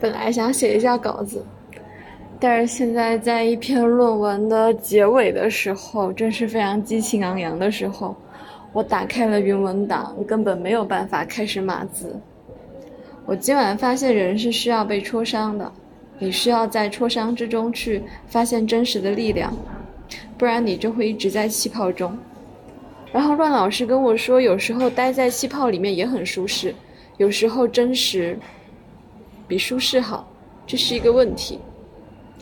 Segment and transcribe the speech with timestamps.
[0.00, 1.44] 本来想写一下稿子，
[2.40, 8.16] 但是现在在一篇论文的结尾的时候，正是非常激情昂扬的时候，
[8.72, 12.18] 我打开了云文档，根本没有办法开始码字。
[13.26, 15.70] 我今晚发现人是需要被戳伤的，
[16.18, 19.54] 你需要在戳伤之中去发现真实的力量，
[20.38, 22.16] 不然你就会一直在气泡中。
[23.12, 26.74] 然后乱老师跟我说，有时候待在气泡里面也很舒适，
[27.18, 28.38] 有时候真实。
[29.50, 30.32] 比舒适好，
[30.64, 31.58] 这是一个问题。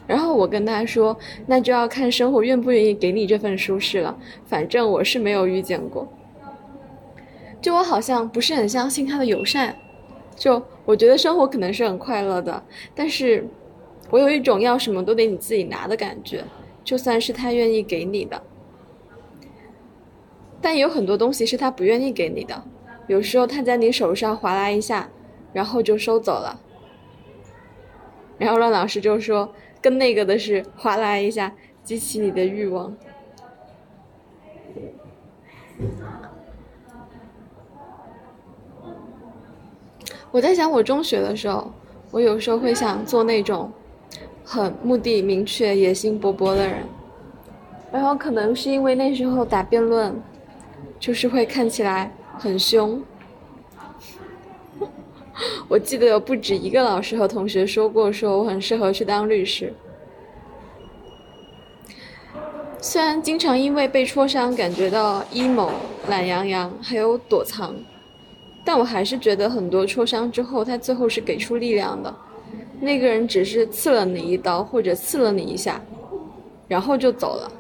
[0.07, 4.15] 然后我跟他说，那就要看生活愿不愿意给你这份舒适了。
[4.45, 6.07] 反正我是没有遇见过。
[7.63, 9.75] 就我好像不是很相信他的友善。
[10.37, 12.63] 就我觉得生活可能是很快乐的，
[12.95, 13.49] 但是
[14.11, 16.45] 我有一种要什么都得你自己拿的感觉。
[16.85, 18.43] 就算是他愿意给你的，
[20.61, 22.63] 但有很多东西是他不愿意给你的。
[23.07, 25.09] 有时候他在你手上划拉一下，
[25.55, 26.61] 然后就收走了。
[28.39, 32.97] 然后乱老师就说，跟那个的是哗啦一下激起你的欲望。
[40.31, 41.73] 我在想，我中学的时候，
[42.11, 43.73] 我有时候会想做那种
[44.45, 46.85] 很目的明确、野心勃勃的人。
[47.91, 50.15] 然后可能是因为那时候打辩论，
[51.01, 53.03] 就是会看起来很凶。
[55.69, 59.73] 我记得有不止一个老师和同学说过，说我很适合去当律师。
[62.81, 65.71] 虽然经常因为被戳伤感觉到 emo、
[66.09, 67.75] 懒洋洋，还有躲藏，
[68.65, 72.15] 但我还是觉得很多戳伤之后，他最后是给出力量的。
[72.81, 75.81] 那个人只是刺了你一刀，或者刺了你一下，
[76.69, 77.51] 然后就走了。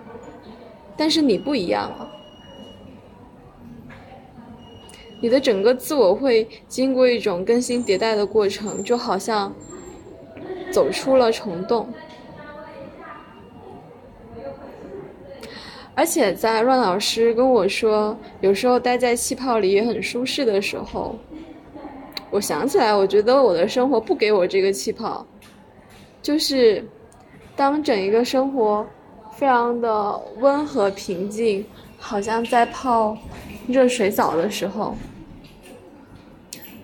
[0.96, 2.07] 但是你不一样了。
[5.20, 9.52] 你的整个自我会经过一种更新迭代的过程，就好像
[10.70, 11.88] 走出了虫洞。
[15.94, 21.18] 而且在乱老师跟我说有时候待在气泡里也很舒适的时候，
[22.30, 25.26] 我想起来，我觉得我的生活不给我这个气泡，
[26.22, 26.84] 就是
[27.56, 28.86] 当整一个生活
[29.34, 31.66] 非常的温和平静，
[31.98, 33.18] 好像在泡
[33.66, 34.94] 热水澡的时候。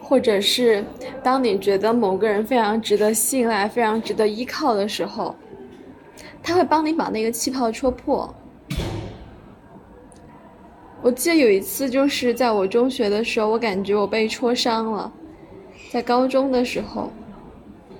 [0.06, 0.84] 或者是
[1.22, 5.34] 当你觉得某个人非常值得信赖、非常值得依靠的时候，
[6.42, 8.32] 他会帮你把那个气泡戳破。
[11.00, 15.10] 我记得有一次，就是在我中学的时候，我感觉我被戳伤了，
[15.90, 17.10] 在高中的时候，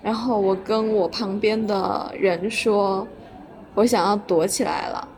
[0.03, 3.07] 然后我跟我旁边的人说，
[3.75, 5.09] 我想要躲起来了，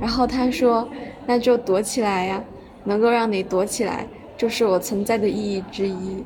[0.00, 0.88] 然后他说，
[1.26, 2.42] 那就躲起来呀，
[2.84, 4.06] 能够让你躲起来。
[4.36, 6.24] 就是我存在的意义之一，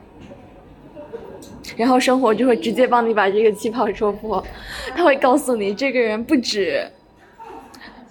[1.77, 4.43] 然后生活就会直接帮你把这个气泡戳破，
[4.97, 6.91] 他会告诉你，这个人不止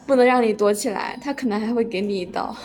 [0.05, 2.55] 不能让你躲起来，他可能还会给你一刀。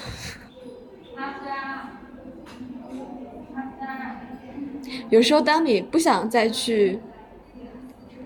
[5.09, 6.99] 有时候，当你不想再去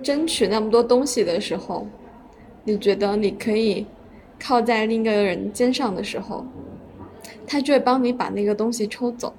[0.03, 1.87] 争取那么多东西的时候，
[2.65, 3.87] 你觉得你可以
[4.38, 6.44] 靠在另一个人肩上的时候。
[7.46, 9.32] 他就会帮你把那个东西抽走，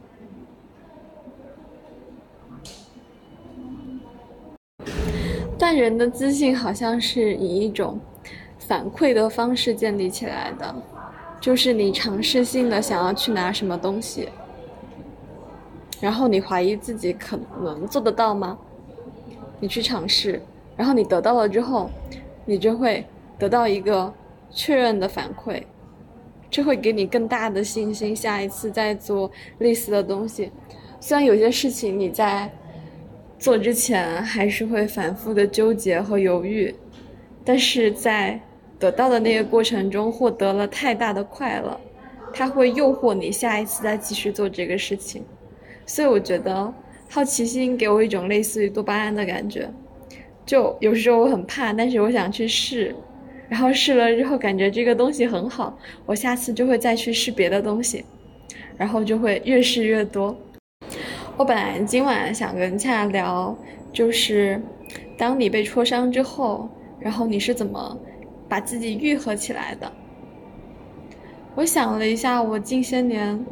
[5.57, 8.00] 但人的自信好像是以一种
[8.59, 10.75] 反馈的方式建立起来的，
[11.41, 14.29] 就是你尝试性的想要去拿什么东西，
[16.00, 18.57] 然后你怀疑自己可能做得到吗？
[19.59, 20.41] 你去尝试，
[20.75, 21.89] 然后你得到了之后，
[22.45, 23.06] 你就会
[23.39, 24.13] 得到一个
[24.51, 25.63] 确认的反馈。
[26.50, 30.52] 这会给你更大的信心，下一次再做类似的东西。
[31.00, 32.52] 虽然有些事情你在
[33.38, 36.74] 做之前还是会反复的纠结和犹豫，
[37.46, 38.40] 但是在
[38.80, 41.80] 得到的那个过程中获得了太大的快乐，
[42.34, 45.24] 它会诱惑你下一次再继续做这个事情。
[45.86, 46.74] 所以我觉得
[47.10, 49.69] 好奇心给我一种类似于多巴胺的感觉，
[50.45, 52.95] 就有时候我很怕，但是我想去试。
[53.50, 58.04] 然后试了之后，感觉这个东西很好，我下次就会再去试别的东西，
[58.78, 60.38] 然后就会越试越多。
[61.38, 63.56] 我本来今晚想跟恰聊，
[63.94, 64.62] 就是
[65.18, 66.68] 当你被戳伤之后，
[67.00, 67.98] 然后你是怎么
[68.50, 69.92] 把自己愈合起来的？
[71.56, 73.46] 我想了一下，我近些年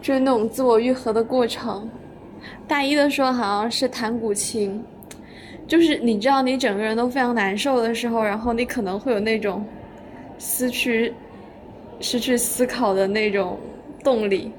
[0.00, 1.88] 就是那种自我愈合的过程。
[2.66, 4.82] 大一的时候好像是弹古琴。
[5.72, 9.64] 就是你知道，你整个人都非常难受的时候，然后你可能会有那种
[10.38, 11.10] 失去、
[11.98, 13.58] 失去思考的那种
[14.04, 14.52] 动力。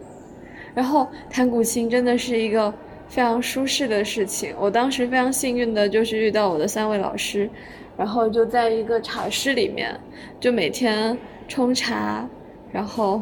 [0.74, 2.74] 然后弹古琴真的是一个
[3.08, 4.56] 非常舒适的事情。
[4.60, 7.48] 我当时非常幸运的就是遇到我的三位老师，
[7.96, 9.96] 然后就在一个茶室里面，
[10.40, 11.16] 就每天
[11.48, 12.28] 冲茶，
[12.72, 13.22] 然后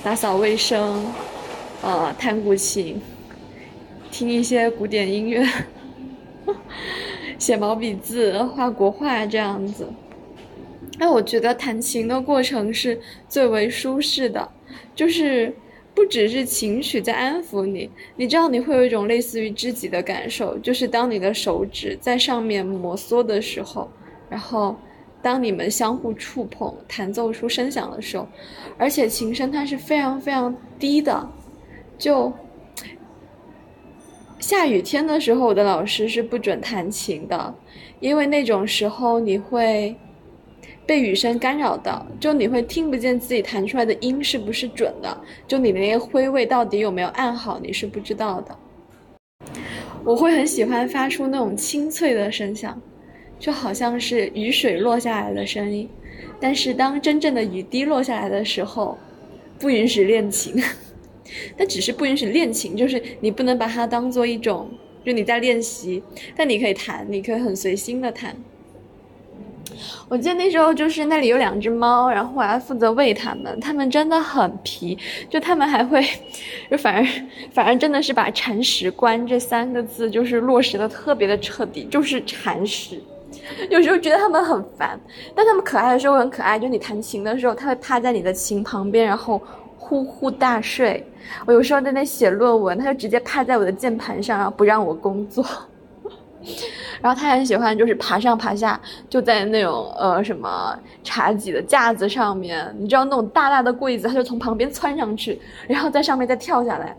[0.00, 1.04] 打扫卫生，
[1.82, 3.02] 呃，弹古琴，
[4.12, 5.44] 听一些古典音乐，
[7.42, 9.84] 写毛笔字，画国画这样子。
[10.96, 14.48] 那我觉得弹琴的过程是最为舒适的，
[14.94, 15.52] 就是
[15.92, 23.90] 不只是琴曲在安抚你，你知道你会有一种类似于知己的感受，就是当你的手指在上面摩挲的时候，
[24.30, 24.76] 然后
[25.20, 28.28] 当你们相互触碰，弹奏出声响的时候，
[28.78, 31.28] 而且琴声它是非常非常低的，
[31.98, 32.32] 就
[34.42, 37.54] 下雨天的时候，我的老师是不准弹琴的，
[38.00, 39.96] 因为那种时候你会。
[40.84, 45.16] 被雨声干扰到，就你会听不见自己弹出来的音是不是准的，
[45.46, 48.58] 就你那些挥位到底有没有按好，你是不知道的。
[50.02, 52.82] 我会很喜欢发出那种清脆的声响，
[53.38, 55.88] 就好像是雨水落下来的声音。
[56.40, 58.98] 但是当真正的雨滴落下来的时候，
[59.60, 60.60] 不允许练琴。
[61.56, 64.70] 但只是不允许练琴，就是你不能把它当做一种，
[65.04, 66.02] 就你在练习，
[66.36, 68.36] 但你可以弹，你可以很随心的弹。
[70.08, 74.96] 我记得那时候就是那里有两只猫，然后我还负责喂它们，它们真的很皮，
[75.30, 76.04] 就它们还会，
[76.70, 83.00] 就反正反正真的是把“铲屎官”这三个字就是落实的特别的彻底，就是铲屎。
[83.70, 85.00] 有时候觉得它们很烦，
[85.34, 89.40] 但它们可爱的时候很可爱，就你弹琴的时候，它会趴在你的琴旁边，然后
[89.82, 91.04] 呼呼大睡。
[91.44, 95.44] 我有时候在那写论文，它就直接趴在我的键盘上，然后不让我工作。
[97.02, 106.96] 然后他很喜欢，就是爬上爬下，就在那种呃什么茶几的架子上面，你知道那种大大的柜子，他就从旁边窜上去，然后在上面再跳下来。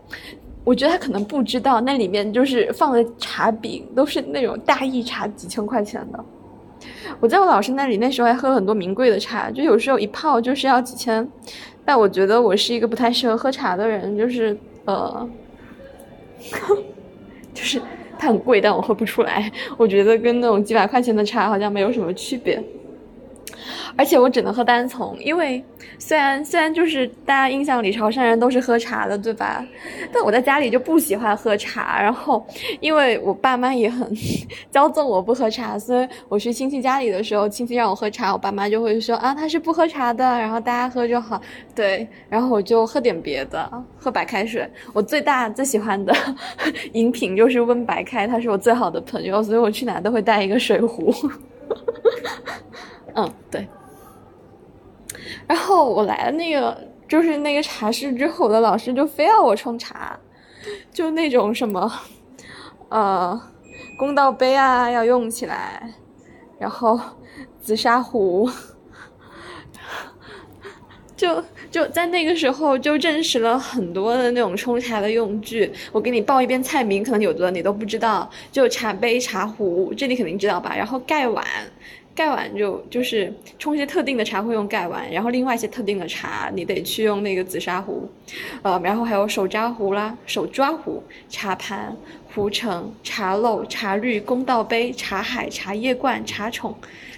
[0.62, 6.22] 我觉得他可能不知道，那里面就是放的茶饼都是那种大益茶，几千块钱的。
[7.20, 11.26] 我在我老师那里那时候还喝了很多名贵的茶，就有时候一泡就是要几千。
[11.84, 15.28] 但我觉得我是一个不太适合喝茶的人，就是呃，
[17.52, 17.80] 就是。
[18.16, 19.50] 它很贵，但我喝不出来。
[19.76, 22.62] 我觉得跟那种几百块钱的茶好像没有什么区别。
[23.96, 25.62] 而且我只能喝单丛，因为
[25.98, 29.64] 虽然虽然就是大家印象里潮汕人都是喝茶的，对吧？
[30.12, 32.02] 但我在家里就不喜欢喝茶。
[32.02, 32.44] 然后
[32.80, 34.08] 因为我爸妈也很
[34.72, 41.40] 骄纵我不喝茶，所以我去亲戚家里的时候，亲戚让我喝茶，我爸妈就会说啊，他是不喝茶的，然后大家喝就好。
[41.74, 44.68] 对，然后我就喝点别的，喝白开水。
[44.92, 46.14] 我最大最喜欢的
[46.92, 51.14] 饮品就是温白开，他是我最好的朋友，所以我去哪都会带一个水壶。
[53.14, 53.66] 嗯，对。
[55.46, 56.76] 然后我来了那个，
[57.08, 60.18] 就是那个茶室之后，我的老师就非要我冲茶，
[60.92, 61.90] 就那种什么，
[62.88, 63.40] 呃，
[63.96, 65.94] 公道杯啊要用起来，
[66.58, 66.98] 然后
[67.60, 68.50] 紫砂壶，
[71.16, 75.72] 就就在那个时候就证实了很多的那种冲茶的用具。
[75.92, 80.74] 我给你报一遍菜名，可能有的你都不知道，就茶杯、茶壶，这你肯定知道吧？
[80.74, 81.44] 然后盖碗。
[82.14, 88.08] 盖碗就就是冲一些特定的茶会用盖碗，然后另外一些特定的茶你得去用那个紫砂壶，
[88.62, 91.96] 呃，然后还有手扎壶啦、手抓壶、茶盘、
[92.32, 96.76] 壶盛、茶漏、茶滤、公道杯、茶海、茶叶罐、茶宠，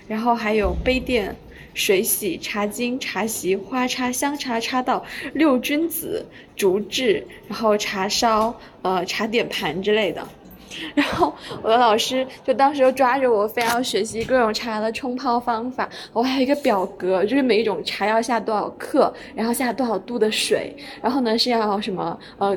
[0.08, 1.36] 然后还有杯垫、
[1.74, 5.04] 水洗、茶巾、茶席、花插、香茶插道、
[5.34, 6.24] 六君子、
[6.56, 10.26] 竹制，然后茶烧、呃茶点盘之类的。
[10.94, 11.32] 然后
[11.62, 15.88] 我的老师就当时就抓着我，非要学习各种茶的冲泡方法。
[16.12, 22.56] 我还有一个表格，就是每一种茶要下多少克，然后下多少度的水，然后呢是要什么呃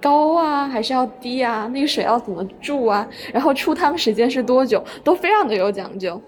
[0.00, 1.68] 高啊，还是要低啊？
[1.72, 3.06] 那个水要怎么注啊？
[3.32, 6.20] 然后出汤时间是多久，都非常的有讲究。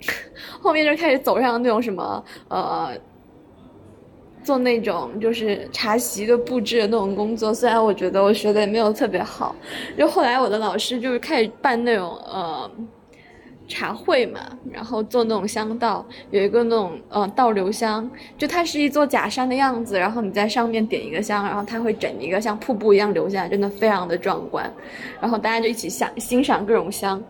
[0.60, 2.92] 后面就开始走上那种什么呃。
[4.42, 9.54] 做那种就是茶席的布置的那种工作，虽然我觉得我学的也没有特别好，
[9.96, 12.70] 就后来我的老师就是开始办那种呃
[13.68, 14.40] 茶会嘛，
[14.72, 24.68] 然后做那种香道，有一个那种呃倒流香，就它是一座假山的样子，然后你在上面点一个香，然后它会整一个像瀑布一样流下来，真的非常的壮观，
[25.20, 27.22] 然后大家就一起享欣赏各种香，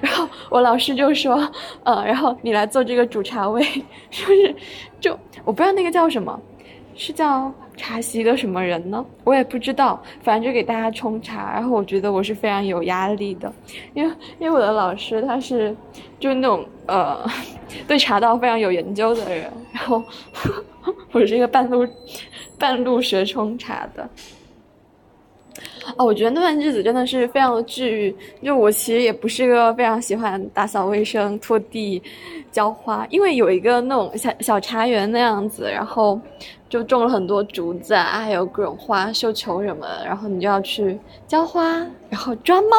[0.00, 1.46] 然后我老师就说，
[1.84, 3.62] 呃，然后你来做这个主茶位，
[4.10, 4.54] 就是
[4.98, 6.40] 就我不知道那个叫什么。
[6.94, 9.04] 是叫茶席的什么人呢？
[9.24, 11.52] 我也不知道，反正就给大家冲茶。
[11.52, 13.52] 然后我觉得我是非常有压力的，
[13.94, 15.74] 因为因为我的老师他是
[16.20, 17.24] 就是那种呃
[17.86, 20.02] 对茶道非常有研究的人，然后
[21.12, 21.86] 我是一个半路
[22.58, 24.08] 半路学冲茶的。
[25.96, 28.14] 哦，我觉得那段日子真的是非常的治愈。
[28.42, 32.02] 就我其实也不是个非常喜欢打扫卫生、拖地、
[32.50, 36.20] 浇花，因为有一个那种小小茶园那样子，然后
[36.68, 42.76] 就种了很多竹子啊，还有各种花、绣球什么，然后你就要去浇花，然后抓猫。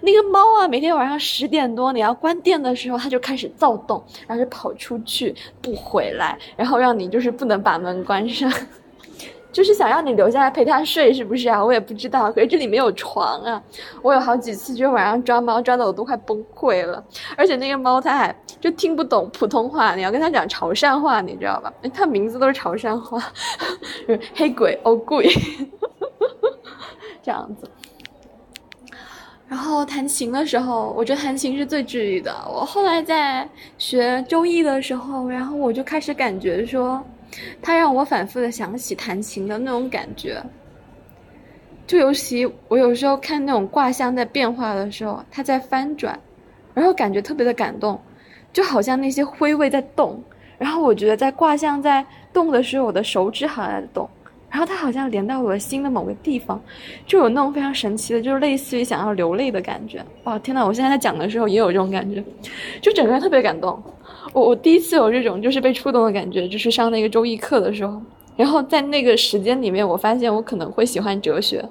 [0.00, 8.50] 那个猫啊，每天晚上十点多你要关店的时候，它就开始躁动，然后就跑出去不回来，然后让你就是不能把门关上。
[9.52, 11.64] 就是想让你留下来陪他睡，是不是啊？
[11.64, 13.60] 我也不知道，可是这里没有床啊。
[14.00, 17.02] 我有好几次就晚上抓猫抓的我都快崩溃了，
[17.36, 21.72] 而且那个猫它还就听不懂普通话，你要跟它讲潮汕话，你知道吧？
[21.92, 23.20] 它名字都是潮汕话，
[24.36, 25.28] 黑鬼欧鬼，
[27.22, 27.68] 这样子。
[29.48, 32.32] 然后弹琴的时候，我觉得弹琴是最治愈的。
[32.48, 37.02] 我后来在学周易的时候，然后我就开始感觉说。
[37.62, 40.42] 它让我反复的想起弹琴的那种感觉，
[41.86, 46.18] 就尤其我有时候看那种卦象在变化的时候，它在翻转，
[46.74, 48.00] 然后感觉特别的感动，
[48.52, 50.22] 就好像那些灰位在动，
[50.58, 54.08] 然后我觉得在卦象在动的时候，我的手指好像在动，
[54.48, 56.60] 然后它好像连到我的心的某个地方，
[57.06, 60.04] 就有那种非常神奇的，就是类似于想要流泪的感觉。
[60.24, 62.22] 哇，天呐，我现在在讲的时候也有这种感觉，
[62.80, 63.82] 就整个人特别感动。
[64.32, 68.00] 我我第一次有这种就是被触动的感觉，就是上那个周易课的时候，
[68.36, 71.64] 然后在那个时间里面，我发现我可能会喜欢哲学，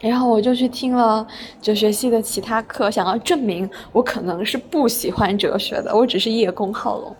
[0.00, 1.24] 然后我就去听了
[1.60, 7.16] 哲学系的其他课，想要证明我可能是不喜欢哲学的，我只是叶公好龙。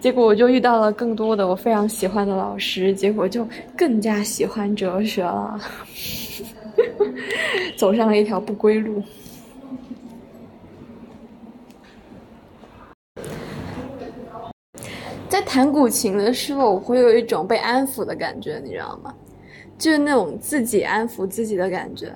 [0.00, 3.46] 结果我就遇到了更多的我非常喜欢的老师，结果就
[3.76, 5.60] 更加喜欢哲学了，
[7.76, 9.02] 走上了一条不归路。
[15.28, 19.14] 在弹古琴的时候，我会有一种被安抚的感觉，你知道吗？
[19.78, 22.12] 就是那种自己安抚自己的感觉。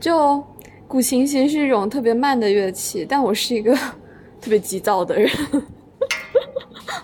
[0.00, 0.42] 就
[0.88, 3.72] 古琴其实是一种特别慢的乐器，但我是一个
[4.42, 5.30] 特别急躁的人，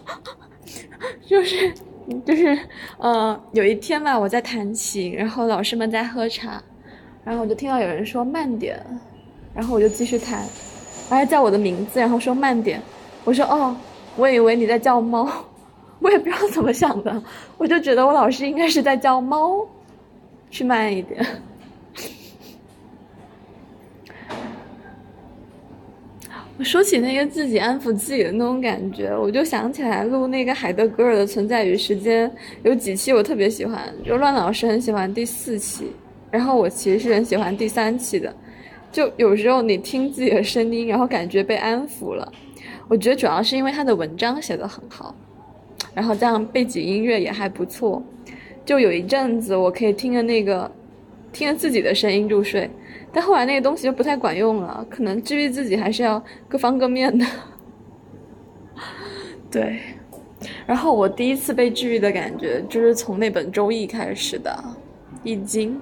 [1.25, 1.73] 就是
[2.27, 2.59] 就是
[2.99, 6.61] 呃，有一天吧，我在弹琴，然后老师们在喝茶，
[7.23, 8.85] 然后我就听到有人说慢点，
[9.55, 10.45] 然后我就继续弹，
[11.09, 12.83] 然后叫我的名字，然后说慢点，
[13.23, 13.77] 我说哦。
[14.17, 15.29] 我以为你在叫猫，
[16.01, 17.23] 我也不知道怎么想的，
[17.59, 19.67] 我就觉得我老师应该是在叫猫，
[20.51, 21.27] 去慢一点。
[26.57, 32.31] 我说起那个自己安抚自己的那种感觉，我就想起来录那个海德格尔的《存在与时间》，
[32.63, 35.91] 有几期我特别喜欢，就乱老师很喜欢第四期，
[36.31, 38.33] 然后我其实是很喜欢第三期的，
[38.93, 42.33] 就有时候你听自己的声音，然后感觉被安抚了。
[42.89, 45.15] 我觉得主要是因为他的文章写的很好，
[45.95, 48.03] 然后这样背景音乐也还不错，
[48.65, 50.71] 就有一阵子我可以听着那个，
[51.33, 52.71] 听着自己的声音入睡，
[53.13, 57.25] 但后来那个东西就不太管用了，可能治愈自己还是要各方各面的。
[59.51, 59.81] 对，
[60.67, 64.51] 然后我第一次被治愈的感觉就是从那本《周易》开始的，
[65.23, 65.77] 《易经》，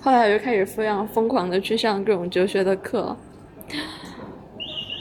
[0.00, 3.16] 后来我就开始非常疯狂的去上各种哲学的课。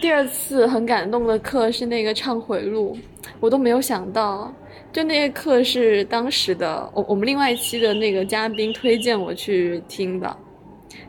[0.07, 2.97] 第二次很感动的课是那个忏悔录，
[3.41, 4.49] 我都没有想到，
[4.93, 10.37] 就那个课是当时的我我们另外一期的那个嘉宾推荐我去听的，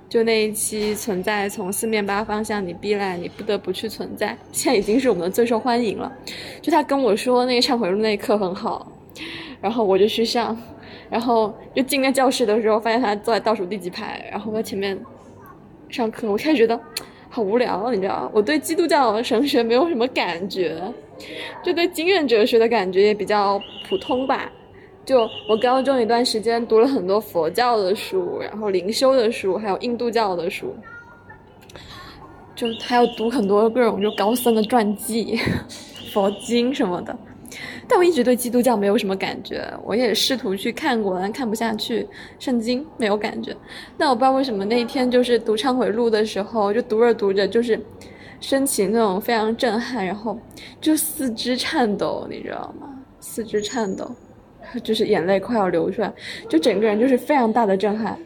[0.08, 6.12] 就那一期存在从四面八方向你逼来，你不得不去存在，现在已经是我们的最受欢迎了。
[6.60, 8.90] 就他跟我说那个忏悔录那一课很好，
[9.60, 10.60] 然后我就去上，
[11.08, 14.98] 然后就进那教室的时候发现他坐在倒数第几排，然后在前面
[15.88, 16.80] 上课，我开始觉得。
[17.38, 20.76] 好无聊，你知道我对基督教神学没有什么感觉，
[21.62, 24.50] 就对经验哲学的感觉也比较普通吧。
[25.04, 30.74] 就我高中一段时间读了很多佛教的书，然后灵修的书，还有印度教的书，
[32.56, 35.38] 就还要读很多各种就高僧的传记、
[36.12, 37.16] 佛经什么的。
[37.88, 42.06] 但我一直对基督教没有什么感觉，我也试图去看过，但看不下去。
[42.38, 43.56] 圣经没有感觉，
[43.96, 47.80] 但我不知道为什么那一天就是读忏悔录的时候，就读着读着就是
[48.40, 50.38] 升起那种非常震撼，然后
[50.80, 52.88] 就四肢颤抖，你知道吗？
[53.20, 54.10] 四肢颤抖，
[54.82, 56.12] 就是眼泪快要流出来，
[56.48, 58.18] 就整个人就是非常大的震撼。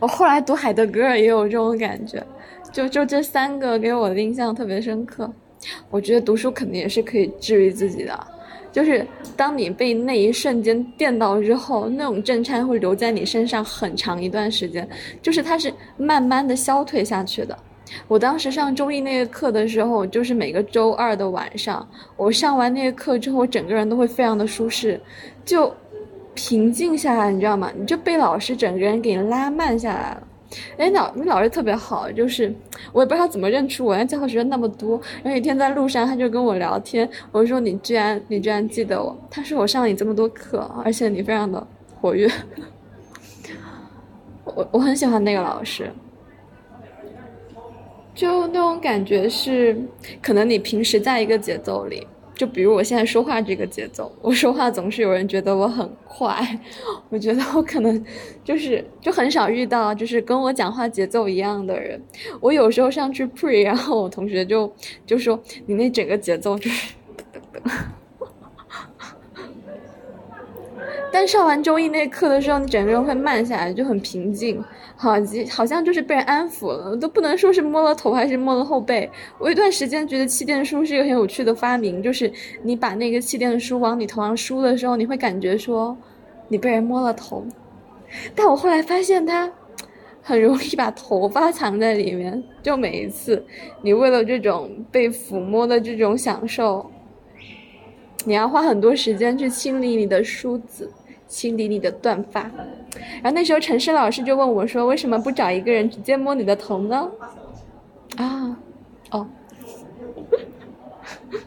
[0.00, 2.20] 我后来读海德格尔也有这种感觉，
[2.72, 5.30] 就就这三个给我的印象特别深刻。
[5.90, 8.26] 我觉得读书肯定也是可以治愈自己的。
[8.72, 14.88] 就是当你被那一瞬间电到之后，那种震颤会留在你身上很长一段时间，
[15.20, 17.56] 就是它是慢慢的消退下去的。
[18.06, 21.84] 我当时上中医那个课的时候，就是每个周二的晚上，
[22.16, 25.00] 我上完那个课之后，我整个人都会非常的舒适，
[25.44, 25.74] 就
[26.34, 27.72] 平静下来，你知道吗？
[27.76, 30.22] 你就被老师整个人给拉慢下来了。
[30.76, 32.52] 哎，老那老师特别好，就是
[32.92, 35.00] 我也不知道他怎么认出我，因为教学生那么多。
[35.22, 39.16] 然后有一天在路上，他就跟我聊天，我说你居然你居然记得我？
[39.30, 41.66] 他说我上了你这么多课，而且你非常的
[42.00, 42.28] 活跃。
[44.44, 45.90] 我我很喜欢那个老师，
[48.14, 49.80] 就那种感觉是，
[50.20, 52.06] 可能你平时在一个节奏里。
[52.40, 56.58] 就比如我现在说话这个节奏，我说话总是有人觉得我很快，
[57.10, 58.02] 我觉得我可能
[58.42, 62.00] 就是就很少遇到就是跟我讲话节奏一样的人。
[62.40, 64.72] 我有时候上去 pre，然后我同学就
[65.04, 67.72] 就说你那整个节奏就是噔噔噔。
[71.12, 74.62] 但上完周一那课的时候，你整个人会慢下来，就很平静。
[74.96, 75.14] 好，
[75.50, 79.10] 好像就是被人安抚了，都不能说是摸了头还是摸了后背。
[79.38, 82.30] 我有段时间觉得气垫书是一个很有趣的发明，就是
[82.62, 85.96] 你把那个气垫书往你头上梳的时候，你会感觉说
[86.48, 87.44] 你被人摸了头。
[88.34, 89.50] 但我后来发现它
[90.22, 93.44] 很容易把头发藏在里面，就每一次
[93.82, 96.90] 你为了这种被抚摸的这种享受，
[98.24, 100.90] 你要花很多时间去清理你的梳子。
[101.30, 102.40] 清理你的断发，
[103.22, 107.08] 然后那时候陈诗老师就问我说：“为什么不找一个人直接摸你的头呢？”
[108.18, 108.58] 啊，
[109.12, 109.24] 哦，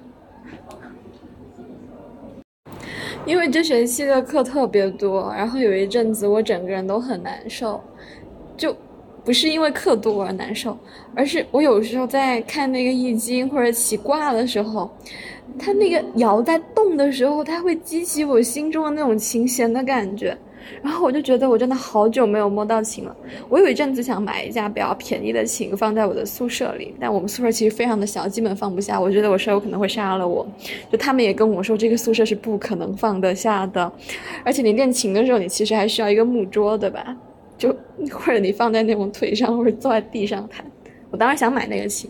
[3.28, 7.84] 因为这学期的课特别多，然后有一阵子我整个人都很难受，
[8.56, 8.74] 就
[9.26, 10.78] 不是因为课多而难受，
[11.14, 14.90] 而是我有时候在看那个易经或者起卦的时候。
[15.58, 20.38] 它那个摇在动的时候，它会激起我心中的那种琴弦的感觉，
[20.82, 23.16] 然后我就觉得我真的好久没有摸到琴了。
[23.50, 29.00] 我有一阵子想买一架比较便宜的琴放在我的宿舍里，但我们宿舍其实非常的小，基本放不下。
[29.00, 30.46] 我觉得我舍友可能会杀了我，
[30.92, 33.92] 就他们也跟我说这个宿舍是不可能放得下的，
[34.44, 37.16] 而且你练琴的时候，你其实还需要一个木桌，对吧？
[37.58, 37.70] 就
[38.12, 40.66] 或者你放在那种腿上，或者坐在地上弹。
[41.14, 42.10] 我当时想买那个琴，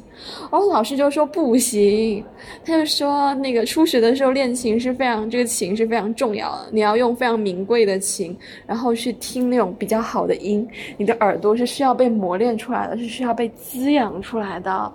[0.49, 2.23] 然后老师就说不行，
[2.63, 8.33] 他就说那个初学的时候练琴是非常，这个琴是非常重要的，你要用非常名贵的琴，
[8.65, 14.93] 然后去听那种比较好的音，你的耳朵是需要被磨练出来的，是需要被滋养出来的。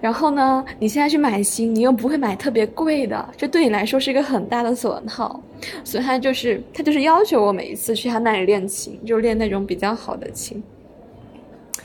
[0.00, 5.42] 然后呢，你现在去买琴，你又不会买特别贵的，这对你来说是一个很大的损耗，
[5.82, 10.62] 所以他就是他就是要求我每一次去他那里练琴，就练那种比较好的琴。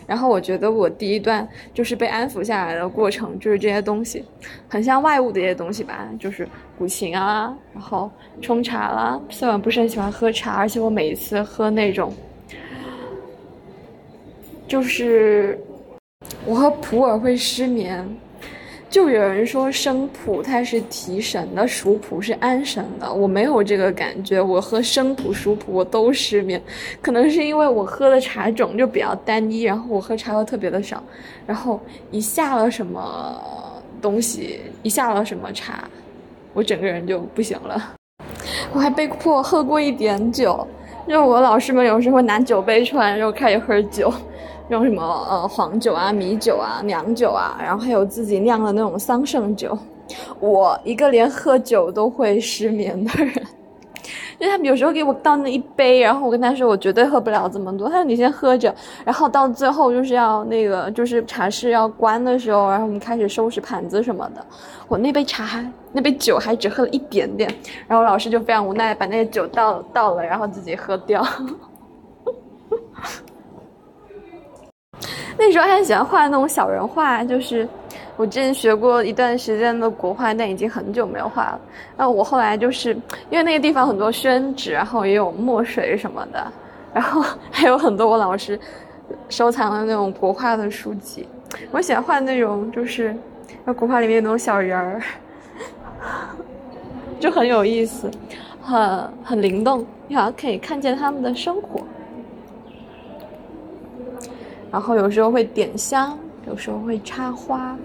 [0.05, 4.23] 然后我觉得我第一段就是被安抚下来的过程，就是这些东西，
[4.67, 6.47] 很像外物的一些东西吧，就是
[6.77, 9.19] 古琴啊，然后冲茶啦。
[9.29, 12.13] 虽然不是很喜欢喝茶，而且我每一次喝那种，
[14.67, 15.59] 就是。
[16.45, 18.05] 我喝普洱会失眠，
[18.89, 23.11] 就有人说生普它是提神的，熟普是安神的。
[23.11, 26.61] 我没有这个感觉，我喝生普、熟普我都失眠，
[27.01, 31.01] 可能是因为我喝的茶种就比较单一，然后我喝茶又特别的少，
[31.47, 31.79] 然后
[32.11, 33.41] 一下了什么
[34.01, 35.87] 东西，一下了什么茶，
[36.53, 37.93] 我整个人就不行了。
[38.73, 40.67] 我还被迫喝过一点酒，
[41.07, 44.11] 因为我老师们有时候会拿酒杯出来，然后开始喝酒。
[44.69, 49.77] 用什么呃黄酒啊、米酒啊、娘酒啊，然后还有自己酿的那种桑葚酒。
[50.39, 53.33] 我一个连喝酒都会失眠的人，
[54.43, 58.75] 因为他有时候给我倒那一杯，然后我跟他说我绝对喝不了这么多，他说你先喝着，
[59.05, 64.45] 然后到最后就是要那个就是茶室要关的时候，然后我们开始收拾盘子什么的，
[64.89, 67.49] 我那杯茶那杯酒还只喝了一点点，
[67.87, 71.25] 然后老师就非常无奈把那个酒倒倒了，然后自己喝掉。
[75.37, 77.65] 那时候还喜欢画那种小人画，就是
[78.15, 81.59] 我之前学过一段时间的国画，但已经很久没有画了。
[81.97, 82.93] 那我后来就是
[83.29, 86.51] 因为那个地方很多宣纸，然后也有墨水什么的，
[86.93, 88.59] 然后 还有很多我老师
[89.29, 91.27] 收藏的那种国画的书籍。
[91.71, 93.15] 我喜欢画那种就是
[93.65, 95.01] 那国画里面那种小人儿，
[97.19, 98.09] 就很有意思，
[98.61, 101.81] 很很灵动，你好像可以看见他们的生活。
[104.71, 107.77] 然后有时候会点香，有时候会插花，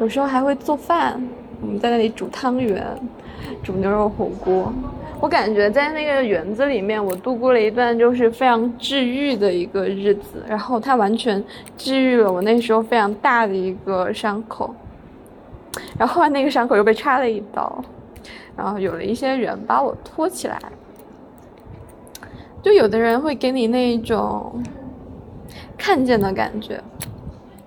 [0.00, 1.20] 有时候还会做饭。
[1.60, 2.84] 我们在那里煮汤圆，
[3.62, 4.72] 煮牛肉火锅。
[5.20, 10.44] 我感觉在那个园子里面，我度过了一段就是非常治愈的一个日子。
[10.46, 11.42] 然后它完全
[11.78, 14.74] 治愈了我那时候非常大的一个伤口。
[15.98, 17.82] 然后那个伤口又被插了一刀，
[18.54, 20.58] 然后有了一些人把我托起来。
[22.62, 24.62] 就有的人会给你那种。
[25.78, 26.82] 看见的感觉，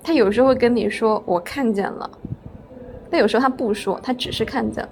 [0.04, 2.10] 他有时候会跟你说：“我看见了。”
[3.10, 4.90] 但有时候他不说，他只是看见了。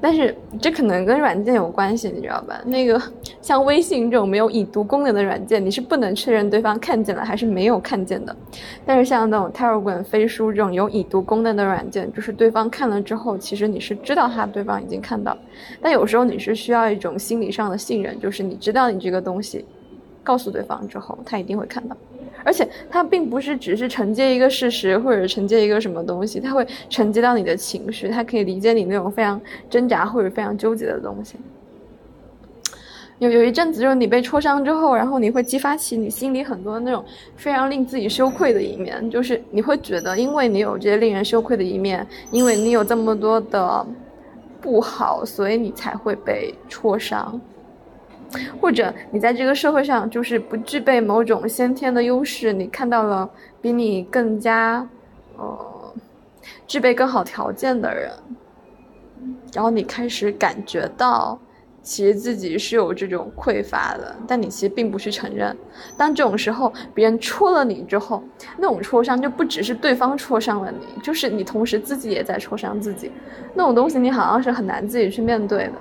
[0.00, 2.60] 但是这可能跟软件有关系，你知道吧？
[2.64, 3.02] 那个
[3.42, 8.34] 像微信这种没有已读功能的软件，你是不能确认对方看见了还是没有看见的。
[8.84, 15.36] 但是像那种 Telegram、飞书这种有已读功能的软件，就是对方看了之后，其实你是知道他对方已经看到。
[15.82, 19.64] 但有时候你是需要一种心理上的信任，就是你知道你这个东西
[20.26, 21.96] 告诉对方之后，他一定会看到。
[22.42, 31.36] 而且他并不是只是承接一个事实，或者承接一个什么东西，他会承接到你的情绪，他可以理解你那种非常挣扎或者非常纠结的东西。
[33.18, 37.02] 有有一阵子，就是你被戳伤之后，然后你会激发起你心里很多那种
[37.34, 43.86] 非常令自己羞愧的一面，就是你会觉得，因为你有这些令人羞愧的一面，因为你有这么多的
[44.60, 47.40] 不好，所以你才会被戳伤。
[48.60, 53.28] 或者你在这个社会上就是不具备某种先天的优势，你看到了
[53.60, 54.86] 比你更加，
[55.36, 55.94] 呃，
[56.66, 58.10] 具备更好条件的人，
[59.52, 61.38] 然后你开始感觉到，
[61.82, 65.56] 其实自己是有这种匮乏的，但你其实并不去承认。
[65.96, 68.22] 当这种时候别人戳了你之后，
[68.58, 73.10] 那种戳伤就不只是对方戳伤了你，就是你同时自己也在戳伤自己，
[73.54, 75.72] 那种东西你好像是很难自己去面对的。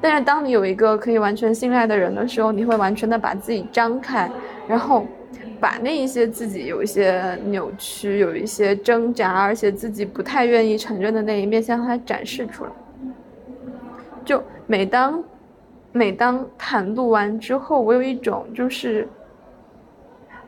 [0.00, 4.30] 但是当你有一个可以完全信赖的人的时候，你会完全的把自己张开，
[4.68, 5.04] 然后
[5.58, 12.70] 把那一些自己有一些扭曲、有一些挣扎，而且自己不太愿意承认的那一面向他展示出来。
[14.24, 15.22] 就每当
[15.90, 19.08] 每当袒露完之后，我有一种就是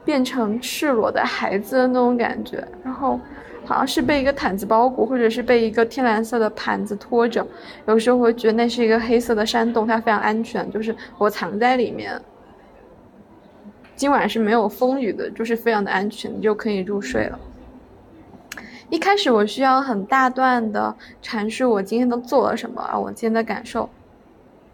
[0.04, 3.18] 变成赤裸的孩子的那种感觉，然后。
[3.70, 7.46] 好像是被一个毯子包裹，或者是被一个天蓝色的盘子托着。
[7.86, 12.20] 有时候会觉得那是一个黑色的山洞，它非常安全，就是我藏在里面。
[13.94, 17.38] 今晚是没有风雨的，就是非常的安全，你就可以入睡了。
[18.88, 23.88] 一开始我需要很大段的阐述我今天都做了什么，啊，我今天的感受，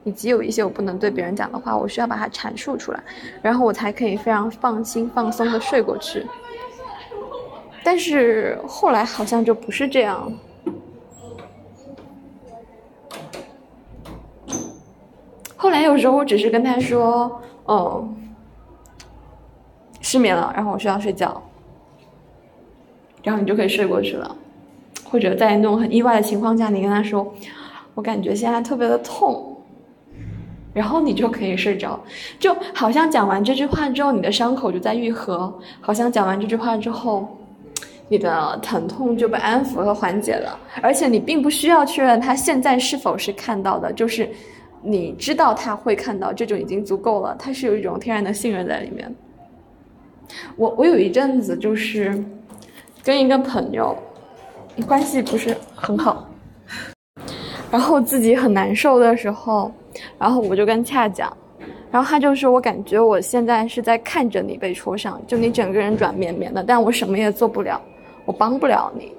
[0.05, 3.01] 以及有一些我不能对别人讲的话，我需要把它阐述出来，
[3.43, 6.25] 然后我才可以非常放心放松的睡过去。
[7.87, 10.33] 但是后来好像就不是这样。
[15.55, 18.09] 后来有时候我只是跟他说：“哦，
[20.01, 21.41] 失眠了，然后我需要睡觉。”
[23.23, 24.37] 然后你就可以睡过去了。
[25.05, 27.33] 或者在那种很意外的情况下，你跟他说
[27.95, 29.57] ：“我感觉现在特别的痛。”
[30.75, 32.01] 然后你就可以睡着，
[32.41, 35.57] 就好像讲完这句话之后，你的伤口就在愈合。
[35.81, 37.29] 好像讲完这句话之后。
[38.09, 44.29] 你的疼痛就被安抚和缓解了，而且你并不需要确认他现在是否是看到的，就是
[44.81, 47.35] 你知道他会看到，这就已经足够了。
[47.37, 49.13] 他是有一种天然的信任在里面。
[50.57, 52.17] 我我有一阵子就是
[53.03, 53.97] 跟一个朋友
[54.87, 56.29] 关系不是很好，
[57.71, 59.73] 然后自己很难受的时候，
[60.19, 61.37] 然后我就跟恰讲，
[61.91, 67.81] 然后他就说：“我感觉我现在是在看着你被戳伤，就你整个人软绵绵的，但我什么也做不了。”
[68.27, 69.13] 我帮不了你，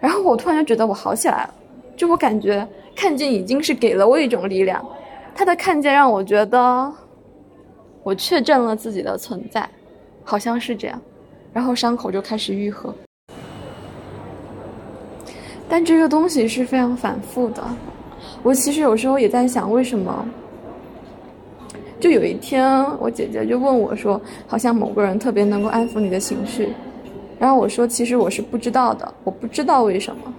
[0.00, 1.54] 然后我突然就觉得我好起来了，
[1.96, 4.84] 就我感觉看见已经是给了我一种力量，
[5.34, 6.92] 他的看见让我觉得
[8.02, 9.66] 我确证了自己的存在，
[10.24, 11.00] 好像是这样，
[11.52, 12.92] 然后伤口就开始愈合。
[15.68, 17.62] 但这个东西是非常反复的，
[18.42, 20.26] 我其实有时候也在想为什么。
[22.00, 26.72] 就有一天，我姐姐就问我说：“好像某个人特别能够安抚你的情绪。”
[27.42, 30.32] 然后我说，其实我是不知道的，我不知道为什么，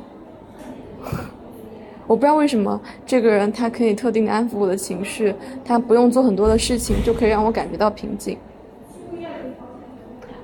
[2.08, 5.36] 我不知道为什么这个人他可以特定的安抚我的情绪，
[5.66, 8.38] 他不用做很多的事情就可以让我感觉到平静。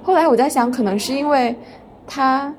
[0.04, 1.56] 后来我在想，可能是因为
[2.06, 2.54] 他，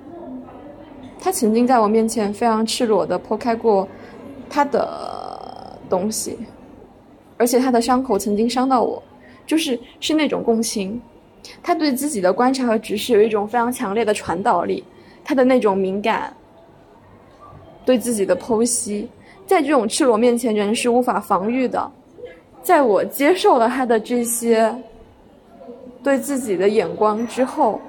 [1.20, 3.86] 他曾经在我面前非常赤裸的剖开过
[4.48, 6.38] 他的东西，
[7.36, 9.02] 而且他的伤口曾经伤到我，
[9.44, 10.98] 就是是那种共情。
[11.62, 14.83] 他对自己的观察和直视有一种非常强烈的传导力，
[15.24, 16.35] 他的那种敏感，
[17.85, 19.09] 对自己的剖析，
[19.46, 21.90] 在这种赤裸面前，人是无法防御的。
[22.62, 24.74] 在我接受了他的这些
[26.03, 27.81] 对自己的眼光之后，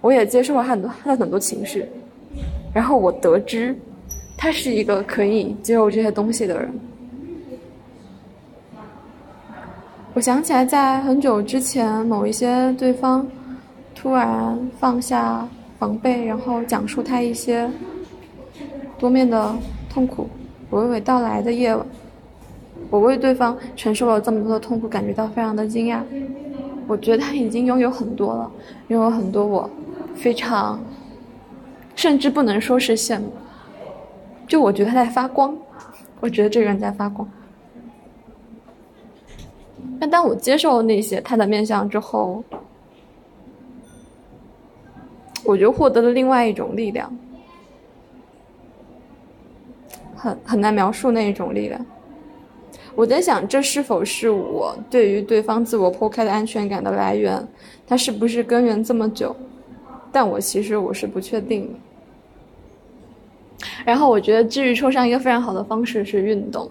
[0.00, 1.86] 我也接受了很多他的很多情绪，
[2.72, 3.76] 然后我得知，
[4.36, 6.72] 他是一个可以接受这些东西的人。
[10.18, 13.24] 我想起来，在很久之前，某一些对方
[13.94, 15.46] 突然放下
[15.78, 17.70] 防备，然后讲述他一些
[18.98, 19.54] 多面的
[19.88, 20.28] 痛苦，
[20.72, 21.86] 娓娓道来的夜晚，
[22.90, 26.00] 我为对方承受了这么多的痛苦感觉到非常的惊讶。
[26.88, 28.50] 我觉得他已经拥有很多了，
[28.88, 29.70] 拥有很多我
[30.16, 30.80] 非常
[31.94, 33.32] 甚至不能说是羡慕，
[34.48, 35.56] 就我觉得他在发光，
[36.18, 37.28] 我觉得这个人在发光。
[40.00, 42.42] 但当我接受那些他的面相之后，
[45.44, 47.10] 我就获得了另外一种力量，
[50.14, 51.84] 很很难描述那一种力量。
[52.94, 57.46] 我在想，这是否是我对于对方自我剖开的安全感的来源？
[57.86, 59.34] 它是不是根源这么久？
[60.10, 61.78] 但我其实我是不确定的。
[63.84, 66.68] 然后我觉得治愈创伤一个非常好的方式是运动。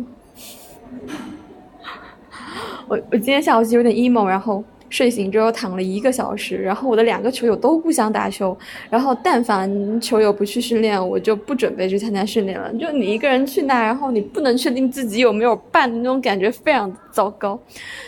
[2.88, 8.58] 我我今天下午其实有点 emo，然后睡醒之后躺了一个小时，然后我的两个球友都不想打球，
[8.90, 12.74] 然后但凡球友不去训练，我就不准备去参加训练了。
[12.76, 17.60] 就你一个人去那，然后你不能确定自己有没有伴的那种感觉非常糟糕。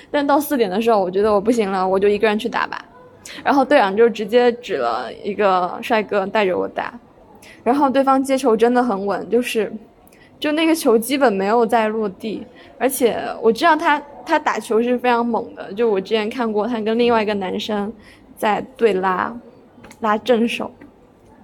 [0.10, 2.84] 但到四点的时候，我觉得我不行了，我就一个人去打吧。
[3.44, 6.98] 然后队长就直接指了一个帅哥带着我打，
[7.64, 9.72] 然后对方接球真的很稳，就是，
[10.40, 12.44] 就那个球基本没有在落地，
[12.78, 14.02] 而且我知道他。
[14.26, 17.92] 他打球是非常猛的，就我之前看过他跟另外一个男生
[18.38, 19.36] 在对拉，
[20.02, 20.72] 拉正手，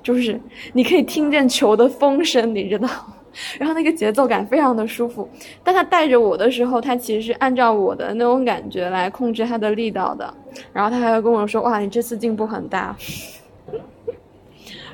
[0.03, 0.39] 就是
[0.71, 2.87] 你可以听见球的风声，你知道，
[3.57, 5.27] 然后那个节奏感非常的舒服。
[5.63, 10.31] 但他带着我的时候，他其实是按照我的那种感觉来控制他的力道的。
[10.71, 12.95] 然后他还会跟我说：“哇，你这次进步很大。”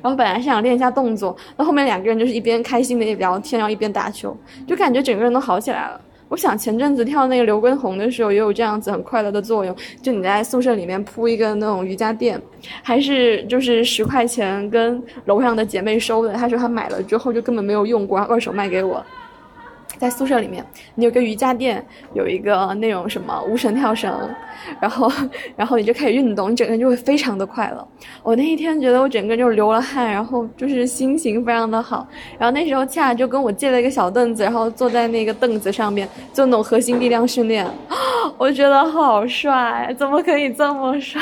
[0.02, 4.36] 然后本来是想练一下动作，那后面两个人就是一边开心的聊天，然后一边打球，
[4.68, 6.02] 就感觉整个人都好起来了。
[6.28, 9.76] 我想前阵子跳那个刘畊宏的时候，也有这样子很快乐的作用。
[10.02, 12.42] 就你在宿舍里面铺一个那种瑜伽垫，
[12.82, 16.32] 还是就是十块钱跟楼上的姐妹收的。
[16.32, 19.06] 她说她买了之后就根本没有用过，二手卖给我。
[20.02, 21.86] 在宿舍里面，你有个瑜伽垫，
[22.16, 24.12] 有一个那种什么无绳跳绳，
[24.80, 25.12] 然后，
[25.56, 27.88] 然后你就开始运动，你整个人就会非常的快乐。
[28.24, 32.08] 我那一天觉得我整个人就流了汗，然后就是心情非常的好。
[32.40, 37.70] 然后那时候恰就跟我借了一个小凳子，然后坐在那个凳子上面做那种核心力量训练，
[38.40, 41.22] 我觉得好帅，怎么可以这么帅？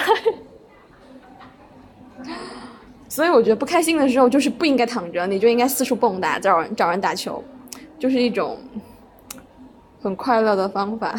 [3.09, 7.43] 所以我觉得不开心的时候就是不应该躺着，你就应该四处蹦跶，找人找人打球。
[7.99, 8.57] 就是一种
[10.01, 11.13] 很快乐的方法，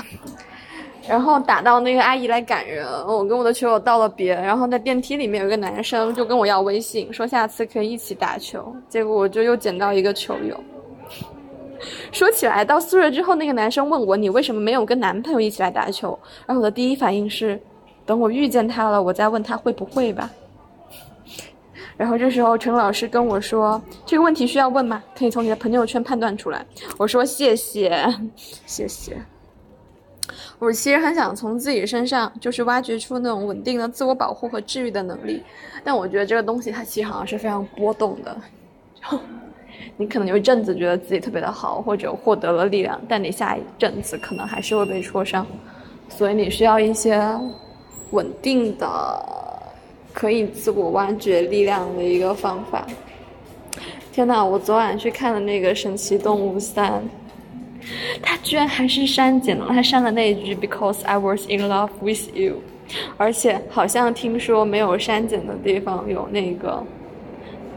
[1.07, 10.59] 然后打到那个阿姨来赶人，我跟我的球友道了别，然后在电梯里面有一个男生就跟我要微信，说下次可以一起打球，结果我就又捡到一个球友。
[12.13, 17.61] 说起来，到宿舍之后，那个男生问我你为什么没有跟男朋友一起来打球，然后我的第一反应是，
[18.05, 20.31] 等我遇见他了，我再问他会不会吧。
[22.01, 25.05] 然后这时候陈老师跟我说：“这个问题需要问吗？
[25.15, 26.65] 可以从你的朋友圈判断出来。”
[26.97, 28.03] 我说：“谢谢，
[28.65, 29.19] 谢谢。”
[30.59, 35.43] 我其实很想从自己身上就是挖掘出那种稳定的自我保护和治愈的能力，
[35.85, 38.35] 但我觉得这个东西它其实好像是非常波动的。
[38.95, 39.19] 就
[39.99, 45.47] 你可能有一阵子觉得自己特别的好，或者获得了力量，但你下一阵子可能还是会被戳伤，
[46.09, 47.23] 所以你需要一些
[48.13, 48.87] 稳定的。
[50.13, 52.87] 可以自我挖掘力量的一个方法。
[54.13, 56.93] 天呐，我昨晚去看了那个《神奇动物三》，
[58.21, 62.57] 他居然还是删减了，他删了那一句 “Because I was in love with you”，
[63.17, 66.83] 而且好像听说没有删减的地方有那个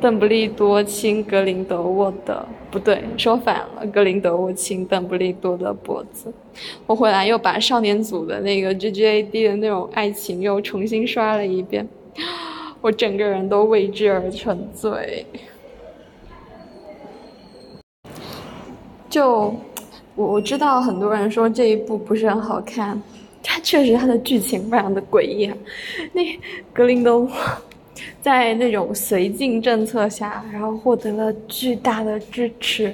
[0.01, 6.33] 邓布利多亲格林德沃的，不对，说反了，格林德沃亲邓布利多的脖子。
[6.87, 11.87] 我回来又把少年组的那个 G G A D 的那种爱情又重新刷了一遍。
[12.81, 15.25] 我整个人都为之而沉醉。
[19.09, 19.55] 就
[20.15, 23.01] 我我知道很多人说这一部不是很好看，
[23.43, 25.51] 它确实它的剧情非常的诡异。
[26.11, 26.21] 那
[26.73, 27.31] 格林德沃
[28.21, 32.93] 在那种绥靖政策下，然后获得了巨大的支持，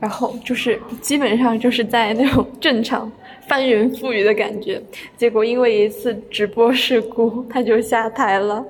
[0.00, 3.10] 然后就是基本上就是在那种 正常。
[3.48, 4.80] 翻云覆雨的感觉，
[5.16, 8.64] 结果因为一次直播事故，他就下台了。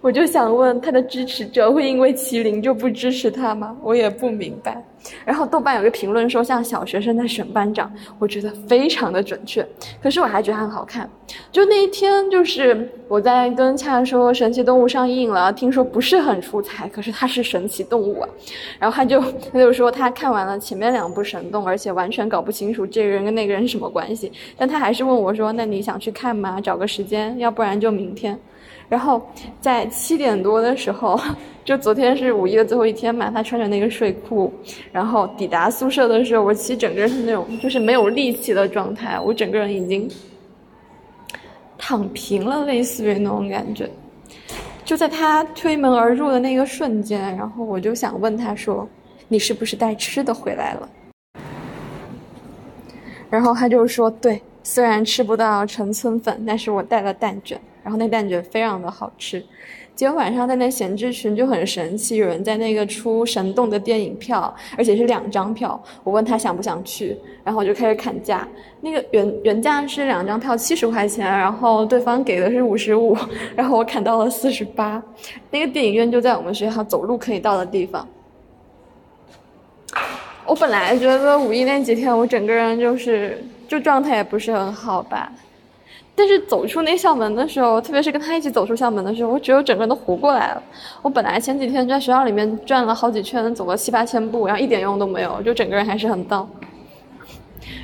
[0.00, 3.76] 我就想问，他的支持者会因为麒麟就不支持他吗？
[3.82, 4.82] 我也不明白。
[5.24, 9.66] 然后豆瓣有个评论说像小学生在选班长，我觉得非常的准确。
[10.02, 11.08] 可是我还觉得很好看。
[11.52, 18.28] 就那一天，就是我在跟恰说神奇动物上映了，听说不是很出彩，可是它是神奇动物啊。
[18.78, 24.32] 然后他就他就说他看完了前面两部神动，而且完全搞不清楚这个人跟那个人是什么关系。
[24.56, 26.58] 但他还是问我说：“那你想去看吗？
[26.58, 28.38] 找个时间，要不然就明天。”
[28.90, 29.26] 然后
[29.60, 31.18] 在七点多的时候，
[31.64, 34.52] 就昨天是五一的最后一天嘛，他穿着那个睡裤，
[34.92, 40.10] 然后抵达宿舍的时候，我其实整个人是那种就是没有力气的状态，我整个人已经
[41.78, 43.88] 躺平了，类似于那种感觉。
[44.84, 48.88] 就在他推门而入的那个瞬间，然后我就想问他说
[49.28, 50.88] ：“你是不是带吃的回来了？”
[53.30, 59.44] 然后他就说：“对，虽然吃不到陈村粉，但是我带了蛋卷，然后那蛋卷非常的好吃。”
[59.96, 65.78] 结果晚上在那闲置群就很神奇，有人在那个出神动的电影票，而且是两张票。
[66.02, 67.14] 我问他想不想去，
[67.44, 68.48] 然后我就开始砍价。
[68.80, 73.14] 那个原原价是两张票七十块钱，然后对方给的是五十五，
[73.54, 75.02] 然后我砍到了四十八。
[75.50, 78.08] 那个电影院就在我们学校走路可以到的地方。
[80.46, 83.38] 我本来觉得五一那几天我整个人就是
[83.68, 85.30] 就状态也不是很好吧。
[86.20, 90.62] 但是走出那校门的时候，特别是跟他一起走出校门的时候，我只有整个人都活过来了。
[91.00, 96.46] 我本来前几天在学校里面转了好几圈，走了七八千步，然后一点用都没有，就整个人还是很荡。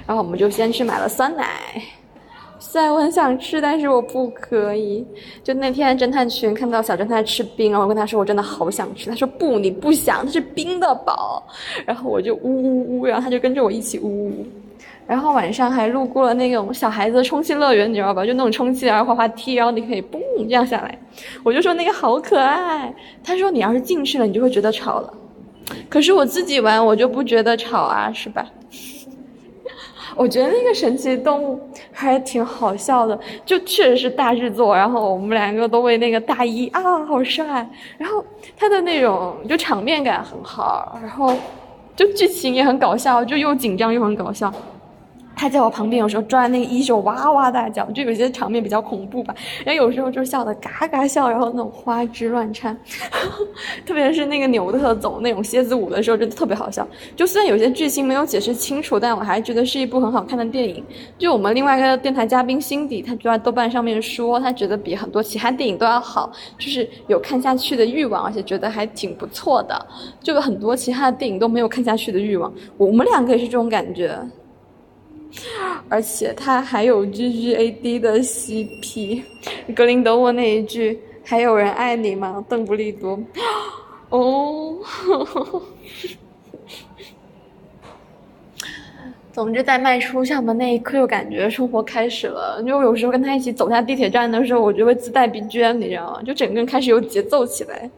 [0.06, 1.46] 然后我们就先去买了酸奶，
[2.58, 5.02] 虽然我很想吃，但是我不可以。
[5.42, 11.42] 就那天侦探群看到小侦探吃冰，然后我跟他说我真的好想吃，他说不，你不想，它是冰的宝。
[11.86, 14.46] 然后我就呜呜呜，然后他就跟着我一起呜呜。
[15.06, 18.26] 然后晚上还路过了那种小孩子的充气乐园，你知道吧？
[18.26, 20.98] 就那种充气啊滑滑梯，然后你可以嘣这样下来。
[21.44, 22.92] 我就说那个好可爱。
[23.22, 25.14] 他说你要是进去了，你就会觉得吵了。
[25.88, 28.44] 可是我自己玩，我就不觉得吵啊，是吧？
[30.16, 31.60] 我觉得那个神奇动物
[31.92, 34.74] 还挺好笑的，就确实是大制作。
[34.74, 37.44] 然后我们两个都为那个大一啊，好帅。
[37.98, 38.24] 然后
[38.56, 41.32] 他的那种就场面感很好，然后
[41.94, 44.52] 就剧情也很搞笑，就又紧张又很搞笑。
[45.36, 49.34] 他在我旁边，有时候抓那个衣袖哇哇大叫，就有些场面比较恐怖吧。
[49.64, 52.76] 然后有时候就笑得嘎嘎笑，然后那种花枝乱颤，
[53.84, 56.88] 特别是那个牛特走那种蝎子舞的时候，真的特别好笑。
[57.14, 60.82] 就虽然有些剧情没有解释清楚，但我还觉得是一部很好看的电影。
[61.18, 69.86] 就我们另外一个电台嘉宾辛迪，他就在豆瓣上面说，他觉得比很多其他电影都要好，就是有看下去的欲望，而且觉得还挺不错的。
[70.22, 74.18] 就有很多其他的电影都没有看下去的欲望，我们两个也是这种感觉。
[75.88, 79.22] 而且他还有 G G A D 的 C P，
[79.74, 83.18] 格林德沃那一句“还有人爱你吗？”邓布利多，
[84.10, 84.76] 哦，
[89.32, 92.62] 总之在迈出校门那一刻，就感觉生活开始了。
[92.66, 96.22] 就有时候跟他一起走下地铁站的时候，我就会自带 B G M，你知道吗？
[96.22, 97.90] 就整个人开始有节奏起来，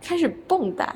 [0.00, 0.86] 开始蹦跶。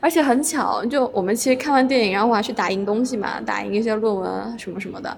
[0.00, 5.16] 而且很巧，就我们其实看完电影，然后我还去打印东西嘛，打印一些论文什么什么的。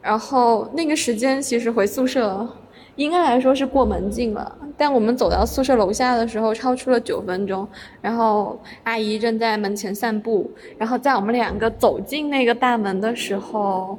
[0.00, 2.48] 然后那个时间其实回宿舍，
[2.96, 4.56] 应该来说是过门禁了。
[4.76, 7.66] 但我们走到宿舍楼下的时候，超出了九分钟。
[8.00, 10.50] 然后阿姨正在门前散步。
[10.78, 13.98] 然后在我们两个走进那个大门的时候，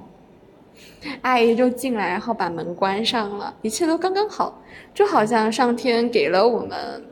[1.21, 3.53] 阿姨就进来，然后把门关上了。
[3.61, 4.61] 一切都刚刚好，
[4.93, 7.03] 就好像上天给了我们。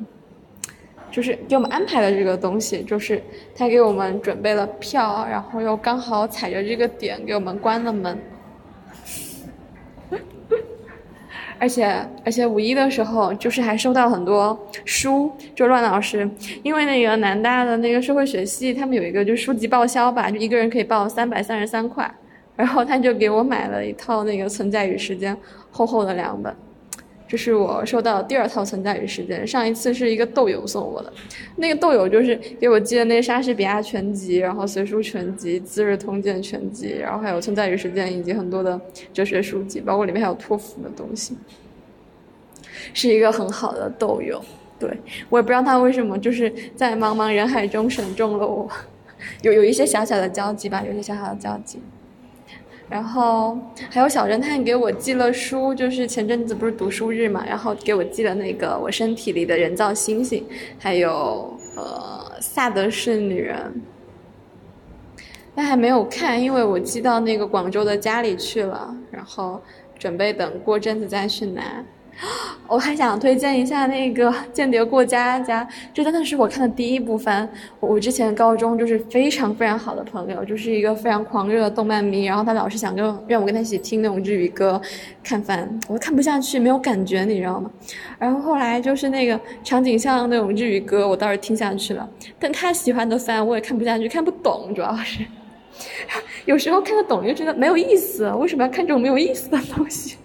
[1.18, 3.20] 就是给我们安排了这个东西，就是
[3.56, 8.16] 他给我们准备了票，然后又刚好踩着这个点给我们关了门。
[11.58, 11.92] 而且
[12.24, 16.30] 而且五一的时候，就是还收到很多书，就乱老师，
[16.62, 22.08] 因为那个南大的那个社会学系，他们有一个就是书籍报销吧，就一个人可以报三百三十三块，
[22.56, 25.36] 然后他就给我买了一套那个《存在与时间》，
[25.72, 26.56] 厚厚的两本。
[27.28, 31.12] 这是我收到第二套《存在与时间》，上一次是一个豆友送我的，
[31.58, 38.80] 那个豆友就是给我寄的那莎士比亚全集，然后随书全集、资治通鉴全集，然后还有《存在与时间》以及很多的
[39.14, 41.36] 哲学书籍，包括里面还有托福的东西，
[42.94, 44.42] 是一个很好的豆友。
[44.80, 44.88] 对
[45.30, 48.70] 我也不知道他为什么就是在茫茫人海中选中了我，
[49.42, 51.80] 有有一些小小的交集吧，有些小小的交集。
[52.90, 53.58] 然后
[53.90, 60.46] 还有小侦探给我寄了书，就是前阵子不是读书日嘛，然后给我寄了那个我身体里的人造星星，
[60.80, 63.82] 还有呃萨德是女人，
[65.54, 69.62] 但还没有看，因为我寄到那个广州的家里去了，然后
[70.00, 71.84] 准备等过阵子再去拿。
[72.68, 75.64] 我还想推荐一下那个《间谍过家家》，
[75.94, 77.48] 这真的是我看的第一部番。
[77.80, 84.82] 我之前高中就是非常非常好的朋友，就是一个非常狂热的动漫迷，然后他老是想跟让我跟他一起听那种日语歌、
[85.24, 87.70] 看番，我看不下去，没有感觉，你知道吗？
[88.18, 95.24] 然后后来就是那个场景像那种日语歌，我倒是听下去了，但他喜欢的番我也看不下去，看不懂，主要是
[96.46, 100.18] 有时候看得懂又觉得没有意思，为什么要看这种没有意思的东西？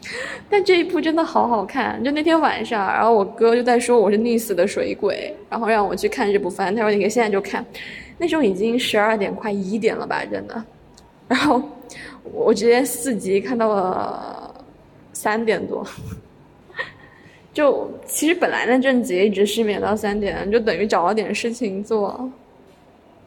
[0.48, 7.64] 但这一部真的好好看，就那天晚上，然后我哥就在说我是溺死的水鬼，然后让我去看这部番，他说你可以现在就看，
[8.16, 10.64] 那时候已经十二点快一点了吧，真的，
[11.26, 11.62] 然后
[12.22, 14.54] 我直接四集看到了
[15.12, 15.86] 三点多，
[17.52, 22.30] 就其实本来那阵子也一直失眠到三点，就等于找了点事情做。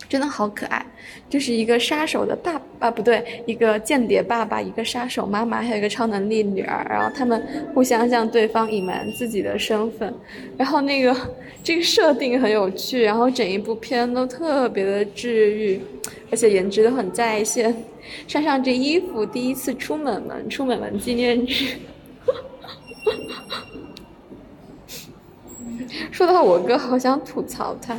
[0.09, 0.85] 真的好可爱，
[1.29, 7.41] 就是一个杀手的爸爸，不对，一个间谍爸爸，一个杀手妈妈，还有一个超能力女儿，然后他们
[7.73, 10.13] 互相向对方隐瞒自己的身份，
[10.57, 11.15] 然后那个
[11.63, 15.79] 这个设定很有趣，然后整一部片都特别的治愈，
[16.29, 17.73] 而且颜值都很在线，
[18.27, 21.67] 穿上这衣服第一次出门门，出门门纪念日。
[26.11, 27.97] 说到，我哥好想吐槽他。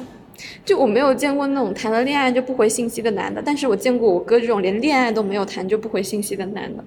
[0.64, 6.84] 就我没有见过那种谈了恋爱就不回信息的男的，但是我见过我哥这种连恋爱都没有谈就不回信息的男的。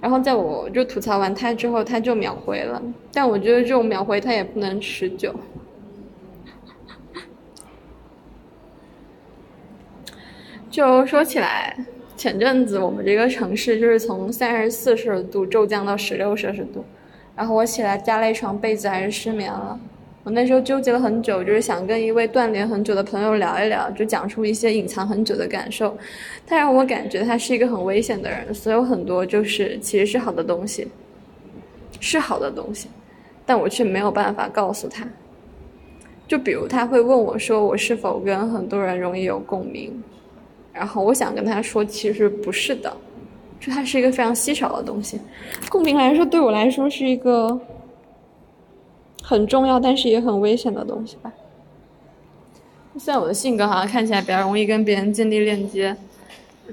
[0.00, 2.82] 然后在我就吐槽完他之后，他就秒回了。
[3.12, 5.34] 但我觉得这种秒回他也不能持久。
[10.70, 11.76] 就说起来，
[12.16, 16.84] 前阵子我们这个城市就是从三十四摄氏度骤降到十六摄氏度，
[17.36, 19.78] 然后我起来加了一床被子，还是失眠了。
[20.24, 25.96] 我那时候纠结了很久，就是想跟一位断联很久的朋友聊一聊，就讲出一些隐藏很久的感受。
[26.46, 30.86] 他让我感觉他是一个很危险的人，所有很多就是其实是好的东西，
[31.98, 32.88] 是好的东西，
[33.44, 35.04] 但我却没有办法告诉他。
[36.28, 39.92] 就比如他会问我说我是否跟很多人容易有共鸣，
[40.72, 42.96] 然后我想跟他说其实不是的，
[43.58, 45.20] 就它是一个非常稀少的东西。
[45.68, 47.60] 共鸣来说，对我来说是一个。
[49.22, 51.32] 很重要，但是也很危险的东西吧。
[52.98, 55.96] 虽然我的性格好像看起来比较容易跟别人建立链接，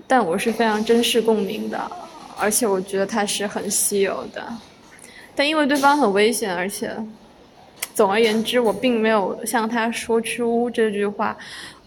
[0.06, 1.80] 但我是非常珍视共鸣的，
[2.38, 4.46] 而且我觉得它是很稀有的。
[5.34, 6.92] 但因为对方很危险，而且，
[7.94, 11.38] 总而言之，我并没有向他说出这句话，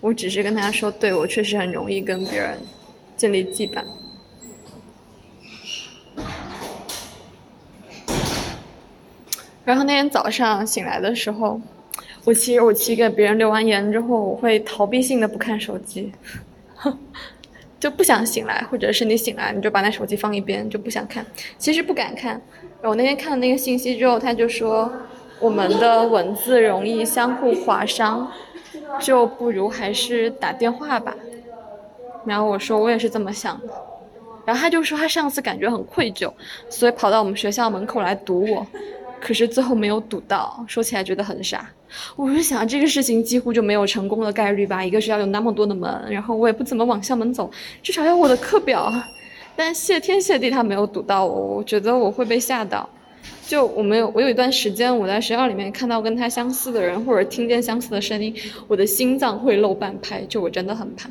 [0.00, 2.58] 我只是跟他说，对我确实很容易跟别人
[3.14, 3.84] 建立羁绊。
[9.64, 11.60] 然后那天早上醒来的时候，
[12.24, 16.12] 我其实我其实给别人留完言之后，我会逃避性的不看手机，
[17.78, 21.24] 就不想醒来，或者是你醒来你就把那手机放一边，就不想看。
[21.58, 22.40] 其实不敢看。
[22.82, 24.92] 我那天看了那个信息之后，他就说
[25.38, 28.28] 我们的文字容易相互划伤，
[29.00, 31.14] 就不如还是打电话吧。
[32.24, 33.72] 然后我说我也是这么想的。
[34.44, 36.32] 然后他就说他上次感觉很愧疚，
[36.68, 38.66] 所以跑到我们学校门口来堵我。
[39.23, 41.70] 可是最后没有堵到，说起来觉得很傻。
[42.16, 44.85] 我是想，这个事情几乎就没有成功的概率吧？
[44.85, 47.49] 一个学校有那么多的门，然后我也不怎么往校门走，
[47.85, 48.93] 至少要我的课表。
[49.55, 51.57] 但谢天谢地，他没有堵到我。
[51.59, 52.89] 我觉得我会被吓到。
[53.47, 58.35] 就我没有，我有一段时间我在学校里面看到跟他相似的人，或者听见相似的声音，
[58.66, 60.23] 我的心脏会漏半拍。
[60.23, 61.09] 就我真的很怕。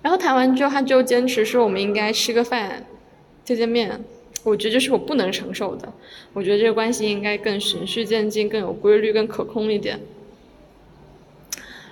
[0.00, 2.84] 然后谈完之后，他就坚持说我们应该吃个饭，
[3.42, 3.98] 见见面。
[4.44, 5.92] 我觉得这是我不能承受的。
[6.32, 9.98] 我觉得这个关系应该更循序渐进、更有规律、更可控一点。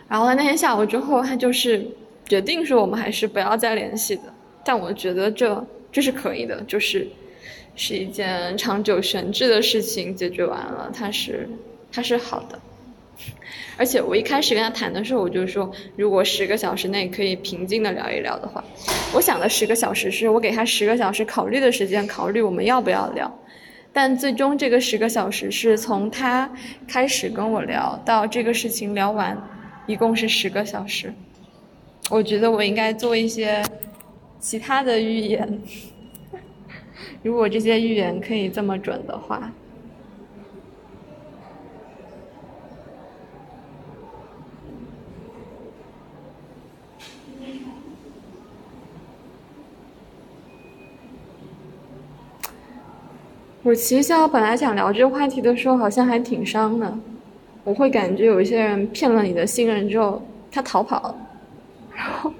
[0.08, 1.84] 然后那天下午之后，他就是
[2.26, 4.22] 决定说我们还是不要再联系的。
[4.64, 7.08] 但我觉得这这是可以的，就是
[7.74, 11.48] 是一件长久悬置的事情解决完了，它是
[11.90, 12.60] 它是好的。
[13.76, 18.62] 而且我一开始跟他谈的时候，我就说，如果十个小时内可以平静的聊一聊的话，
[19.14, 23.38] 我想的十个小时是我给他十个小时考虑的时间，考虑我们要不要聊。
[23.92, 26.50] 但最终这个十个小时是从他
[26.88, 29.36] 开始跟我聊到这个事情聊完，
[29.86, 31.12] 一共是十个小时。
[32.10, 33.62] 我觉得我应该做一些
[34.38, 35.60] 其他的预言，
[37.22, 39.52] 如果这些预言可以这么准的话。
[53.64, 56.92] 我其实我本来想聊这个话题的时候，好像还挺伤的。
[57.62, 61.16] 我会感觉有一些人骗了你的信任之后，他逃跑了，
[61.94, 62.32] 然后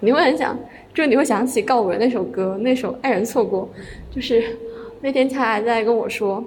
[0.00, 0.58] 你会很想，
[0.92, 3.68] 就你会想起告五人那首歌，那首《爱人错过》，
[4.14, 4.42] 就是
[5.00, 6.42] 那天他还在跟我说，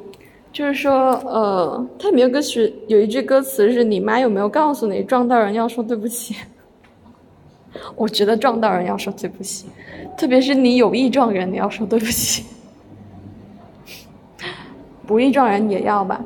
[0.52, 6.36] 就是说，呃，他里面歌曲有一句歌词是“你妈有没有告诉你，撞到人要说对不起”。
[7.96, 9.68] 我觉得撞到人要说对不起，
[10.18, 12.44] 特别是你有意撞人，你要说对不起。
[15.08, 16.24] 不易撞人也要吧。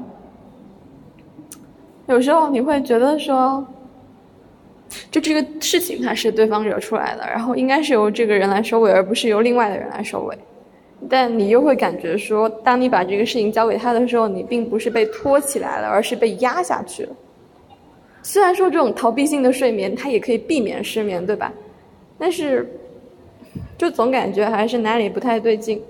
[2.07, 3.65] 有时候你会觉得说，
[5.09, 10.37] 就这个事情它是对方惹出来的，然后应该是由这个人来收尾，而不是由另外的人来收尾。
[11.09, 17.15] 但你又会感觉说，当你把这个事情交给他的时候，你并不是被拖起来了，而是被压下去了。
[18.23, 21.51] 虽然说这种逃避性的睡眠，它也可以避免失眠，对吧？
[22.19, 22.69] 但是，
[23.79, 25.81] 就总感觉还是哪里不太对劲。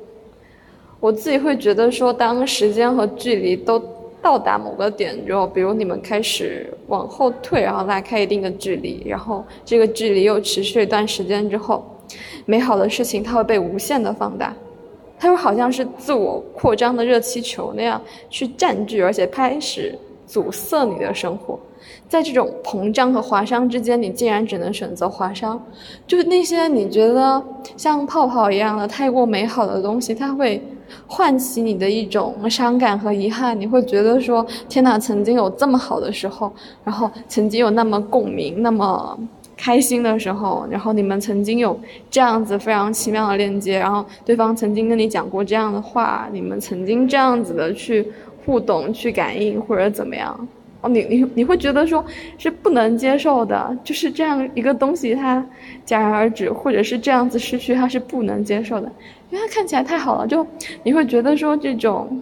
[1.02, 3.82] 我自己会觉得说，当时间和距离都
[4.22, 11.84] 到达某个点之后，比如你们开始往后退，然后拉开一定的距离，然后这个距离又持续一段时间之后，
[12.46, 14.56] 美好的事情它会被无限的放大，
[15.18, 18.00] 它就好像是自我扩张的热气球那样
[18.30, 19.98] 去占据，而且开始
[20.28, 21.60] 阻塞你的生活。
[22.08, 25.60] 在这种膨胀和划伤之间，你竟然只能选择划伤，
[26.06, 27.44] 就是那些你觉得
[27.76, 30.62] 像泡泡一样的太过美好的东西，它会
[31.08, 33.60] 唤起你的一种伤感和遗憾。
[33.60, 36.52] 你会觉得说：天哪，曾经有这么好的时候，
[36.84, 39.18] 然后曾经有那么共鸣、那么
[39.58, 41.80] 开心的时候，然后你们曾经有
[42.10, 48.08] 这样子非常奇妙的链接，然后对方曾经跟你讲过这样的话，你们曾经这样子的去
[48.46, 50.48] 互动、去感应或者怎么样。
[50.84, 52.04] 哦，你你你会觉得说
[52.40, 55.38] 是不能接受的，就是这样一个东西，它
[55.86, 58.92] 戛然而止，或者是这样子失去，它是不能接受的，
[59.32, 60.46] 因为它看起来太好了，就
[60.84, 62.22] 你会觉得说这种，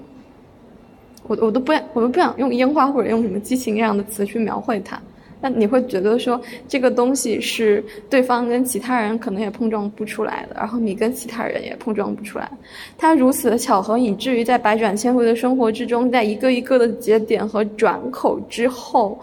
[1.28, 4.97] 我我都不，我都不想用烟花或者用什么激情这样的词去描绘它。
[5.41, 12.51] 那你会觉得说这个东西是对方跟其他人可能也碰撞不出来的，然后你跟其他人也碰撞不出来。
[12.97, 19.18] 它如此的巧合，以至于在百转千回的生活之中，在一个一个的节点和转口之后，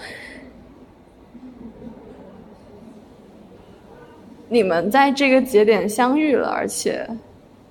[4.49, 7.07] 你们在这个节点相遇了，而且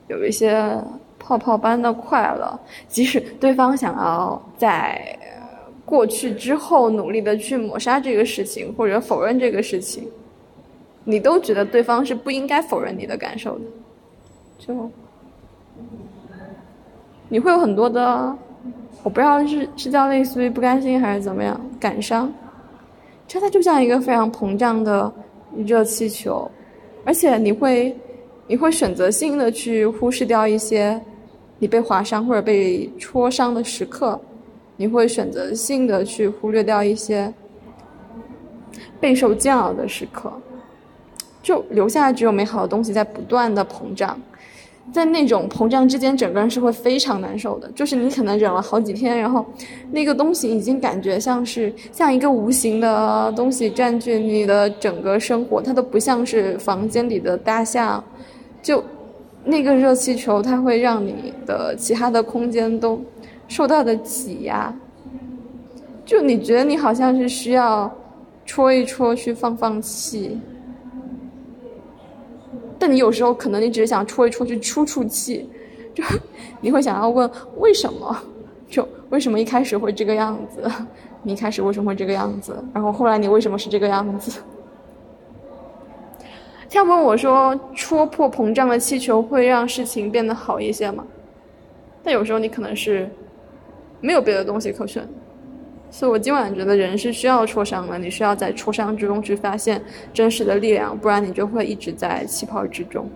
[0.07, 0.77] 有一些
[1.19, 5.17] 泡泡般的快乐，即使对方想要在。
[5.87, 10.03] 过去之后，努力的去抹杀这个事情，或者否认这个事情，
[11.03, 13.65] 你都觉得对方是不应该否认你的感受的，
[14.57, 14.89] 就
[17.29, 18.35] 你会有很多的，
[19.03, 22.33] 我不知道是是叫类似于不甘心还是怎么样，感伤，
[23.27, 25.13] 就它就像一个非常膨胀的
[25.55, 26.49] 热气球，
[27.05, 27.95] 而且你会
[28.47, 31.01] 你会选择性的去忽视掉一些
[31.59, 34.19] 你被划伤或者被戳伤的时刻。
[34.77, 37.33] 你会选择性的去忽略掉一些
[38.99, 40.29] 备受煎熬的时刻，
[41.41, 44.19] 就留下只有美好的东西在不断的膨胀，
[44.91, 47.71] 在那种膨胀之间，整个人是会非常难受的。
[47.71, 49.45] 就是你可能忍了好几天，然后
[49.91, 58.03] 那个东西已经感觉像是像一个无形的东西占据你的整个生活，它都不像是房间里的大象，
[58.65, 58.83] 就
[59.43, 62.99] 那个热气球，它会让你的其他的空间都。
[63.47, 64.73] 受到的挤压，
[66.03, 67.95] 就你觉得你好像是需要
[68.43, 70.41] 戳一戳去放放气，
[72.79, 75.47] 但你有时候可能你只是想戳一戳去出出气，
[75.93, 76.03] 就
[76.59, 78.17] 你会想要问为什么？
[78.67, 80.67] 就为什么一开始会这个样子？
[81.21, 82.57] 你一开始为什么会这个样子？
[82.73, 84.41] 然后后来你为什么是这个样子？
[86.69, 91.05] 他问我说：“戳破膨胀的气球会让事情变得好一些吗？”
[92.03, 93.09] 但有时候你可能是。
[94.01, 95.07] 没有别的东西可选，
[95.89, 99.81] 所以我今晚觉得人是需要挫伤的，你需要在挫伤之中去发现
[100.13, 103.09] 真实的力量，不然你就会一直在气泡之中。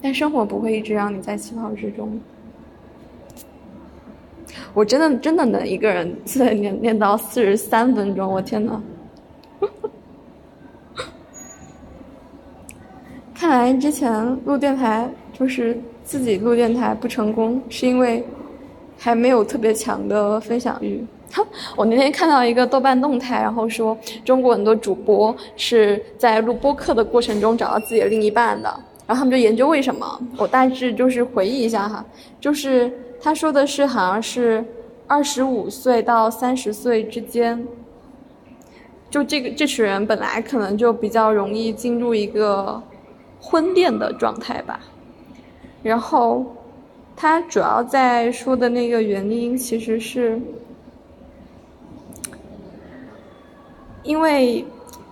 [0.00, 2.20] 但生活不会一直让你在气泡之中。
[4.72, 8.80] 我真的真的能一个人在念念到四十三分钟，我天呐！
[13.38, 14.10] 看来之前
[14.46, 15.06] 录电台
[15.38, 18.24] 就是自己录电台不成功，是因为。
[18.98, 21.04] 还没有特别强的分享欲。
[21.76, 28.70] 我那天看到一个豆瓣动态，然后说中国很多主播是在录播客的过程中找到自己的另一半的，
[29.06, 30.18] 然后他们就研究为什么。
[30.38, 32.02] 我大致就是回忆一下哈，
[32.40, 34.64] 就是他说的是好像是
[35.06, 37.62] 二十五岁到三十岁之间，
[39.10, 42.82] 就这个这群人本来可能就比较容易进入一个
[43.40, 44.80] 婚恋的状态吧，
[45.82, 46.44] 然后。
[47.18, 50.38] 他主要在说的那个原因，其实是
[54.02, 54.62] 因为。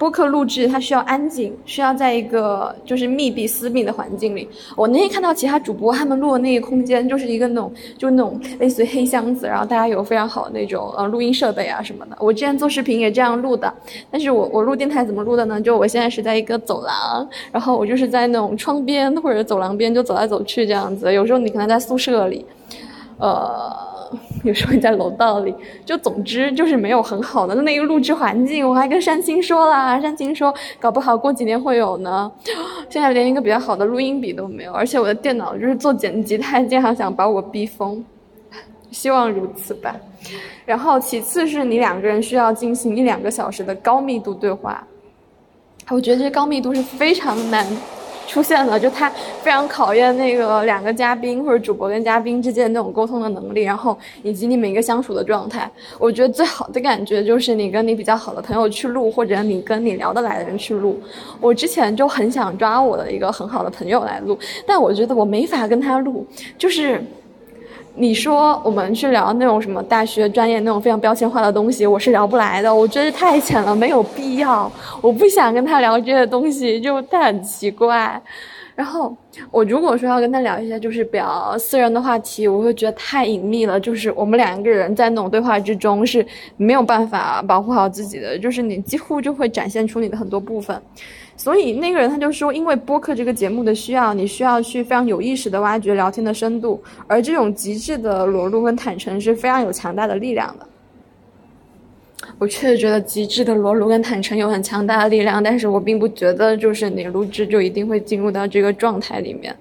[0.05, 4.47] 播客录制它需要安静，需要在一个就是密闭私密的环境里。
[4.77, 12.17] 我那天看到其他主播他们录的那个空间，就是一个那种就那种类似于黑箱子，然后大家有非常好的那种呃录音设备啊什么的。
[12.21, 13.73] 我之前做视频也这样录的，
[14.11, 15.59] 但是我我录电台怎么录的呢？
[15.59, 21.11] 就我现在是在一个走廊，然后我就是在那种窗边或者走廊边就走来走去这样子。
[21.15, 22.45] 有时候你可能在宿舍里，
[23.17, 23.94] 呃。
[24.45, 25.53] 有时候你在楼道里，
[25.85, 28.69] 就总之就是没有很好的那个录制环境。
[28.69, 32.31] 我还跟山青说了，山青说搞不好过几年会有呢。
[32.89, 38.05] 现在连一个比较好的录音笔都没有，而且我的电脑就是做剪辑，他经常想把我逼疯。
[38.91, 39.97] 希望如此吧。
[40.65, 44.87] 然后其次是你两个人需要进行一两个小时的高密度对话，
[45.89, 47.67] 我觉得这高密度是非常难
[48.27, 49.09] 出现了，就他
[49.43, 55.71] 非常考验那个两个嘉宾或者主播跟嘉宾之间那种沟通的能力，然后以及你们一个相处的状态。
[55.99, 61.01] 我觉得最好的感觉就是你跟你比较好的朋友去录，或者你跟你聊得来的人去录。
[61.41, 66.27] 我之前就很想抓我的一个很好的朋友来录，但我觉得我没法跟他录，
[66.59, 67.03] 就是。
[67.97, 74.71] 你说我们去聊那种什么大学专业那种非常标签化的东西，我是聊不来的，我觉得太浅了，没有必要。
[75.01, 78.21] 我不想跟他聊这些东西，就他很奇怪。
[78.75, 79.17] 然后
[79.53, 83.79] 我如果说要跟他聊一些就是比较私人的话题，我会觉得太隐秘了。
[83.79, 86.27] 就是我们两个人在那种对话之中是
[86.57, 90.77] 没有办法保护好自己的，就是你几乎就会展现出你的很多部分。
[91.37, 100.67] 所以那个人他就说，因为播客这个节目的需要，你需要去非常有意识的挖掘聊天的深度，而这种极致的裸露跟坦诚是非常有强大的力量的。
[102.39, 109.55] 我确实觉得极致的裸露跟坦诚有很强大的力量，但是我并不觉得就是你录制就一定会进入到这个状态里面。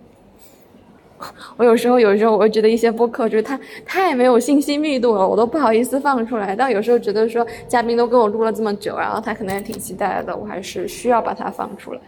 [1.58, 6.56] 我有时候，有时候我会觉得一些播客就是它太没有信息密度了，我都不好意思放出来。
[6.56, 12.00] 但有时候觉得说嘉宾都跟我录了这么久，然后他可能也挺期待的，我还是需要把它放出来。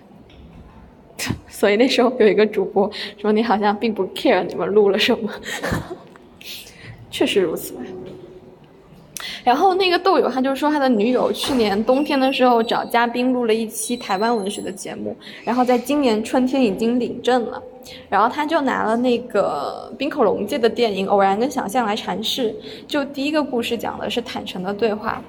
[1.48, 5.32] 所以那时候有一个主播说你好像并不 care 你们录了什么，
[7.10, 7.74] 确实如此。
[9.46, 15.16] 然后那个豆友他就说他的女友去年冬天的时候找嘉宾录了一期台湾文学的节目，
[15.46, 17.62] 然后在今年春天已经领证了。
[18.10, 22.56] 然后他就拿了那个冰口龙介的电影《偶然跟想象》来阐释。
[22.88, 25.22] 就第一个故事讲的是坦诚的对话，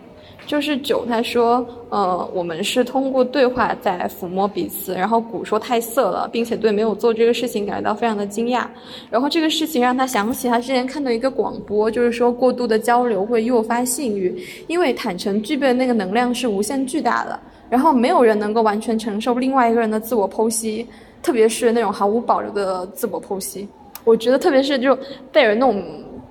[0.46, 4.94] 就是九他说，呃，我们是通过对话在抚摸彼此。
[4.94, 8.64] 然后古说太色了，并且对没有做这个事情感到非常的惊讶。
[9.10, 14.34] 然后这个事情让他想起他之前看到一个广播，就是说过度的交流会诱发性欲，
[14.68, 17.38] 因为坦诚具备的那个能量是无限巨大的。
[17.68, 20.86] 然后没有人能够完全承受另外一个人的自我剖析。
[21.22, 23.66] 特别是那种毫无保留的自我剖析，
[24.04, 24.96] 我觉得特别是就
[25.32, 25.82] 贝尔那种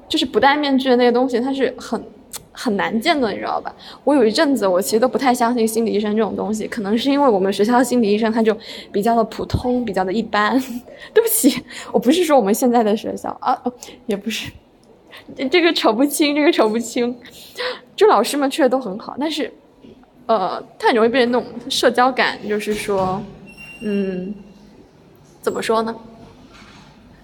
[0.07, 2.01] 就是不戴面具的那个东西，它是很
[2.56, 3.74] 很难见的，你知道吧？
[4.03, 8.56] 我有一阵子我其实都不太相信心理医生这种东西，可能是因为我们学校的心理医生他就
[8.91, 10.60] 比较的普通，比较的一般。
[11.14, 13.62] 对不起，我不是说我们现在的学校啊，
[14.06, 14.51] 也不是，
[15.51, 17.16] 这个扯不清，这个扯不清。
[17.95, 19.51] 就老师们确实都很好，但是
[20.26, 23.22] 呃，太容易被人那种社交感，就是说，
[23.84, 24.34] 嗯。
[25.41, 25.95] 怎么说呢？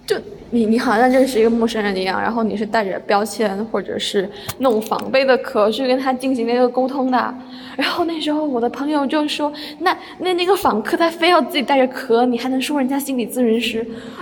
[0.06, 0.16] 就
[0.54, 4.28] 你，你好像认识一个陌生人一样，然后你是带着标签或者是
[4.58, 7.34] 那种防备的壳去跟他进行那个沟通的。
[7.74, 9.50] 然后那时候我的朋友就说
[9.80, 13.78] ：“那那那个访客他非要自己带着壳，你还能说人家心理咨询师？”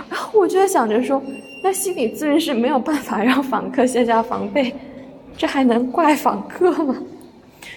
[0.09, 1.21] 然后我就在想着说
[1.61, 4.73] ：“那心理咨询师没有办法让访客卸下防备，
[5.37, 6.95] 这还能怪访客吗？”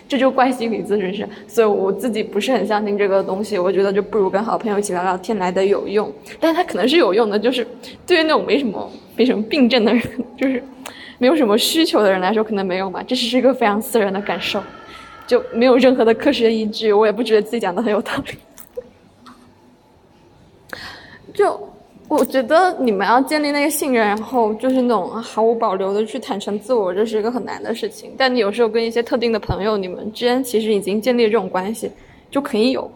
[0.07, 3.59] 这就怪心理咨询师，所以我自己不是很相信这个东西。
[3.59, 7.67] 我觉得就不如跟好朋友一起聊聊天来的有用，但是它可能是有用的，就是
[8.07, 10.03] 对于那种没什么没什么病症的人，
[10.37, 10.63] 就是
[11.19, 13.03] 没有什么需求的人来说，可能没有吧。
[13.07, 14.63] 这只是一个非常私人的感受，
[15.27, 18.39] 就没有任何的科学依据，我也不觉得自己讲的很有道理，
[21.35, 21.74] 就。
[22.07, 28.13] 我觉得你们要建立那个信任，然后就是那种毫无保留的去坦诚自我，这是一个很难的事情。
[28.17, 31.91] 但你有时候跟一些特定的朋友，你们之间其实已经建立这种关系，
[32.31, 32.89] 就可以有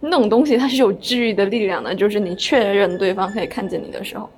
[0.00, 1.94] 那种东西，它是有治愈的力量的。
[1.94, 4.28] 就是你确认对方可以看见你的时候，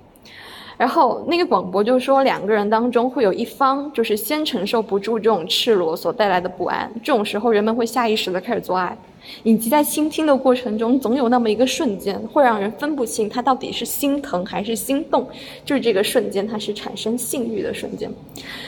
[0.77, 8.97] 然后那个广播就说两个人当中会有一方就是先承受不住这种赤裸所带来的不安，这种时候人们会下意识的开始做爱。
[9.43, 15.27] 以及在倾听的过程中，总有那么一个瞬间，会让人分不清他到底是心疼还是心动，
[15.65, 18.09] 就是这个瞬间，它是产生性欲的瞬间。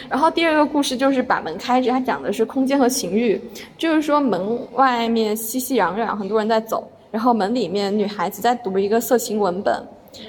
[0.10, 3.40] 然后第二个故事就是把门开着，它讲的是空间和情欲，
[3.78, 9.82] 就是说门外面熙熙攘攘，很多人在走，然后门里面女孩子在读一个色情文本。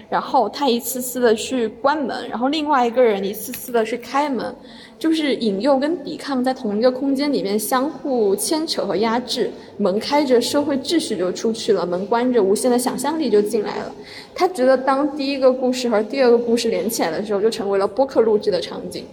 [0.08, 4.54] 然后他一次次的去关门，然后另外一个人一次次的去开门，
[4.98, 9.50] 就是引诱跟抵抗在同一个空间里面相互牵扯和压制。
[9.78, 13.92] 门开着，社会秩序就出去了；门关着，无限的想象力就进来了。
[14.34, 19.04] 他觉得当第一个故事和第二个故事连起来的时候，就成为了播客录制的场景。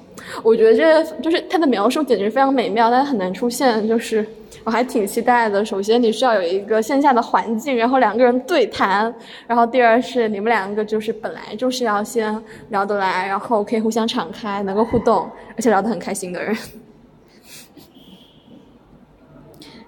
[0.43, 4.25] 我觉得这就是他的描述简直非常美妙，但很难出现，就是。
[4.63, 5.63] 我还挺期待的。
[5.63, 9.13] 首先，你需要有一个线下的环境，然后两个人对谈。
[9.47, 16.55] 然后，第二是你们两个就是本来就是要先聊得来，然后可以互相敞开，能够互动，而且聊得很开心的人。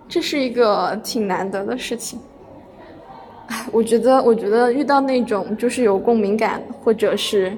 [0.08, 2.20] 这是一个挺难得的事情。
[3.72, 7.56] 我觉得，我觉得遇到那种就是有共鸣感，或者是。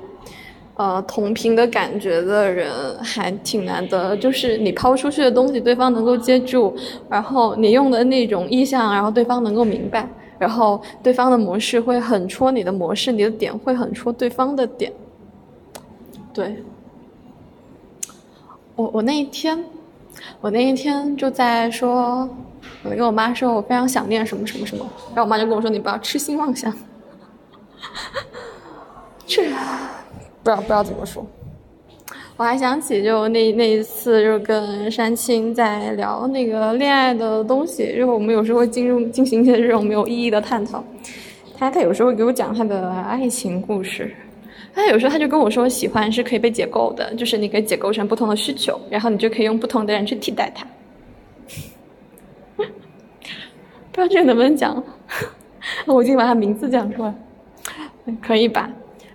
[0.82, 2.72] 呃，同频的感觉的人
[3.04, 6.76] 还挺难得，就是你抛出去的东西，对方能够接住，
[7.08, 10.10] 然后你用的那种意向，然后对方能够明白，
[10.40, 14.92] 然后对方的模式会很戳你的模式，你的点会很戳对方的点。
[16.34, 16.64] 对，
[18.76, 19.64] 我我那一天，
[20.40, 22.28] 我那一天就在说，
[22.82, 26.74] 我跟我妈说我非常想念什么什么什么，然后我妈就跟我说你不要痴心妄想，
[29.28, 29.44] 这
[30.44, 31.26] 不知道不知道怎么说。
[32.38, 40.84] 我还想起就那那一次，就跟山青在聊那个恋爱的东西，就是我们有时候会进入进行一些这种没有意义的探讨。
[41.56, 44.12] 他他有时候会给我讲他的爱情故事，
[44.74, 50.66] 他有时候他就跟我说，喜欢是可以被解构的，就是你可以解构成不同的需求，然后你就可以用不同的人去替代他。
[52.58, 52.64] 不
[53.94, 54.84] 知道这个能不能讲？
[55.86, 57.14] 我已经把他名字讲出来，
[58.20, 58.68] 可以吧？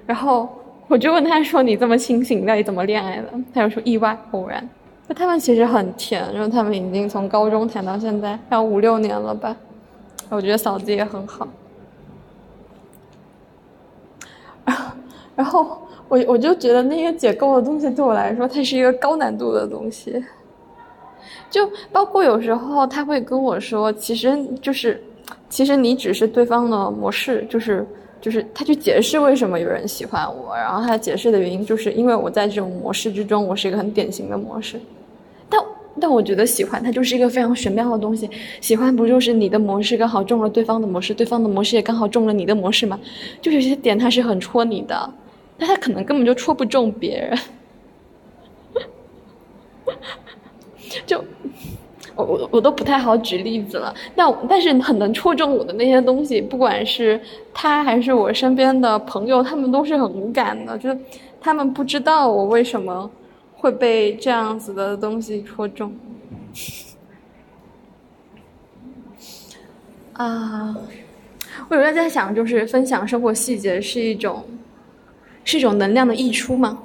[0.07, 0.49] 然后。
[0.89, 4.69] 我就问他说：“你这么清醒，到底怎么恋爱的？”他就说：“意外偶然。”
[5.09, 9.57] 那他们其实很甜，然后他们已经从高中谈到现在，要五六年了吧？
[10.29, 11.49] 我觉得嫂子也很好。
[15.35, 20.25] 然后我我就觉得那些解构的东西对我来说，它是一个高难度的东西。
[21.51, 25.03] 就包括有时候他会跟我说：“其实就是，
[25.49, 27.85] 其实你只是对方的模式，就是。”
[28.21, 34.81] 就是他去解释为什么有人喜欢我，然后他解释的原因就是因为我在这种模式之中，我是一个很典型的模式。
[35.49, 35.61] 但
[36.01, 38.29] 但我觉得喜欢它就是一个非常玄妙的东西，
[38.61, 42.99] 喜欢不就是你的模式刚好中了对方的模式，对方的模式也刚好中了你的模式吗？
[43.41, 45.15] 就有些点它是很戳你的，
[45.57, 47.39] 但他可能根本就戳不中别人，
[51.07, 51.25] 就。
[52.17, 57.21] 我我我都不太好举例子了，但但是很能戳中我的那些东西，不管是
[57.53, 60.99] 他还是我身边的朋友，他们都是很无感的，就是
[61.41, 63.11] 他们不知道我为什么
[63.55, 65.95] 会被这样子的东西戳中。
[70.15, 70.75] 啊，
[71.69, 74.43] 我有时候在想，就是分享生活细节是一种
[75.45, 76.79] 是一种能量的溢出吗？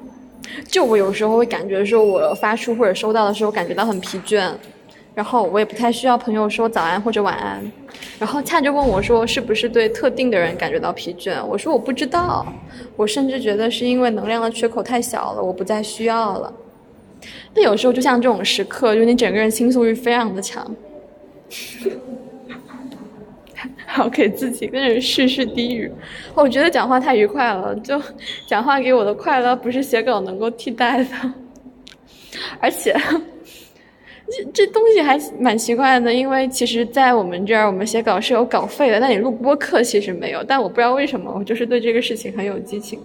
[0.67, 4.51] 就我有时候会感觉说，我发出或者收到的时候，感觉到很疲倦。
[5.13, 7.61] 然后我也不太需要朋友说早安或者晚安，
[8.17, 11.43] 然后恰就问我说是不是对特定的人感觉到疲倦？
[11.45, 12.45] 我说我不知道，
[12.95, 16.53] 我甚至觉得是因为能量的缺口太小了，我不再需要了。
[17.53, 20.65] 那有时候就像这种时刻，就你整个人倾诉欲非常的强，
[23.85, 25.91] 好给自己跟人叙叙低语。
[26.33, 28.01] 我觉得讲话太愉快了，就
[28.47, 31.33] 讲话给我的快乐不是写稿能够替代的，
[32.61, 32.95] 而且。
[34.31, 40.43] 这这东西还蛮奇怪的，因为其实，在我们这儿，我们写稿是有稿费的，但你录播课其实没有。
[40.43, 42.99] 但我不知道为什么，我就是对这个事情很有激情。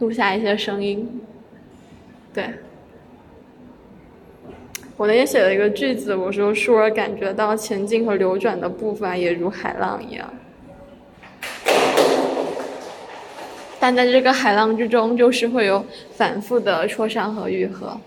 [0.00, 1.20] 录下一些声音，
[2.34, 2.44] 对。
[4.96, 10.30] 我那天写了一个句子，我说：“舒儿感觉到前进和流转的步伐也如海浪一样。”
[13.80, 17.98] 但在这个海浪之中，就是会有反复的戳伤和愈合。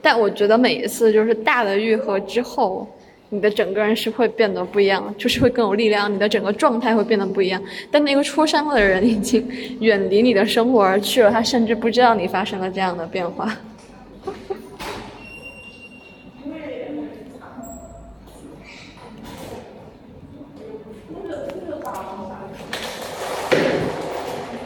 [0.00, 2.88] 但我觉得每一次就是大的愈合之后，
[3.28, 7.62] 你的整个人是会变得不一样，就是会更有力量，你的整个状态会变得不一样。
[7.90, 9.46] 但那个戳伤了的人已经
[9.80, 13.54] 远离你的生活而去了，他甚至不知道你发生了这样的变化。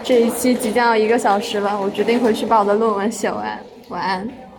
[0.05, 3.59] 这一期即将要一个小时了，我决定回去把我的论文写完。
[3.89, 4.45] 晚安。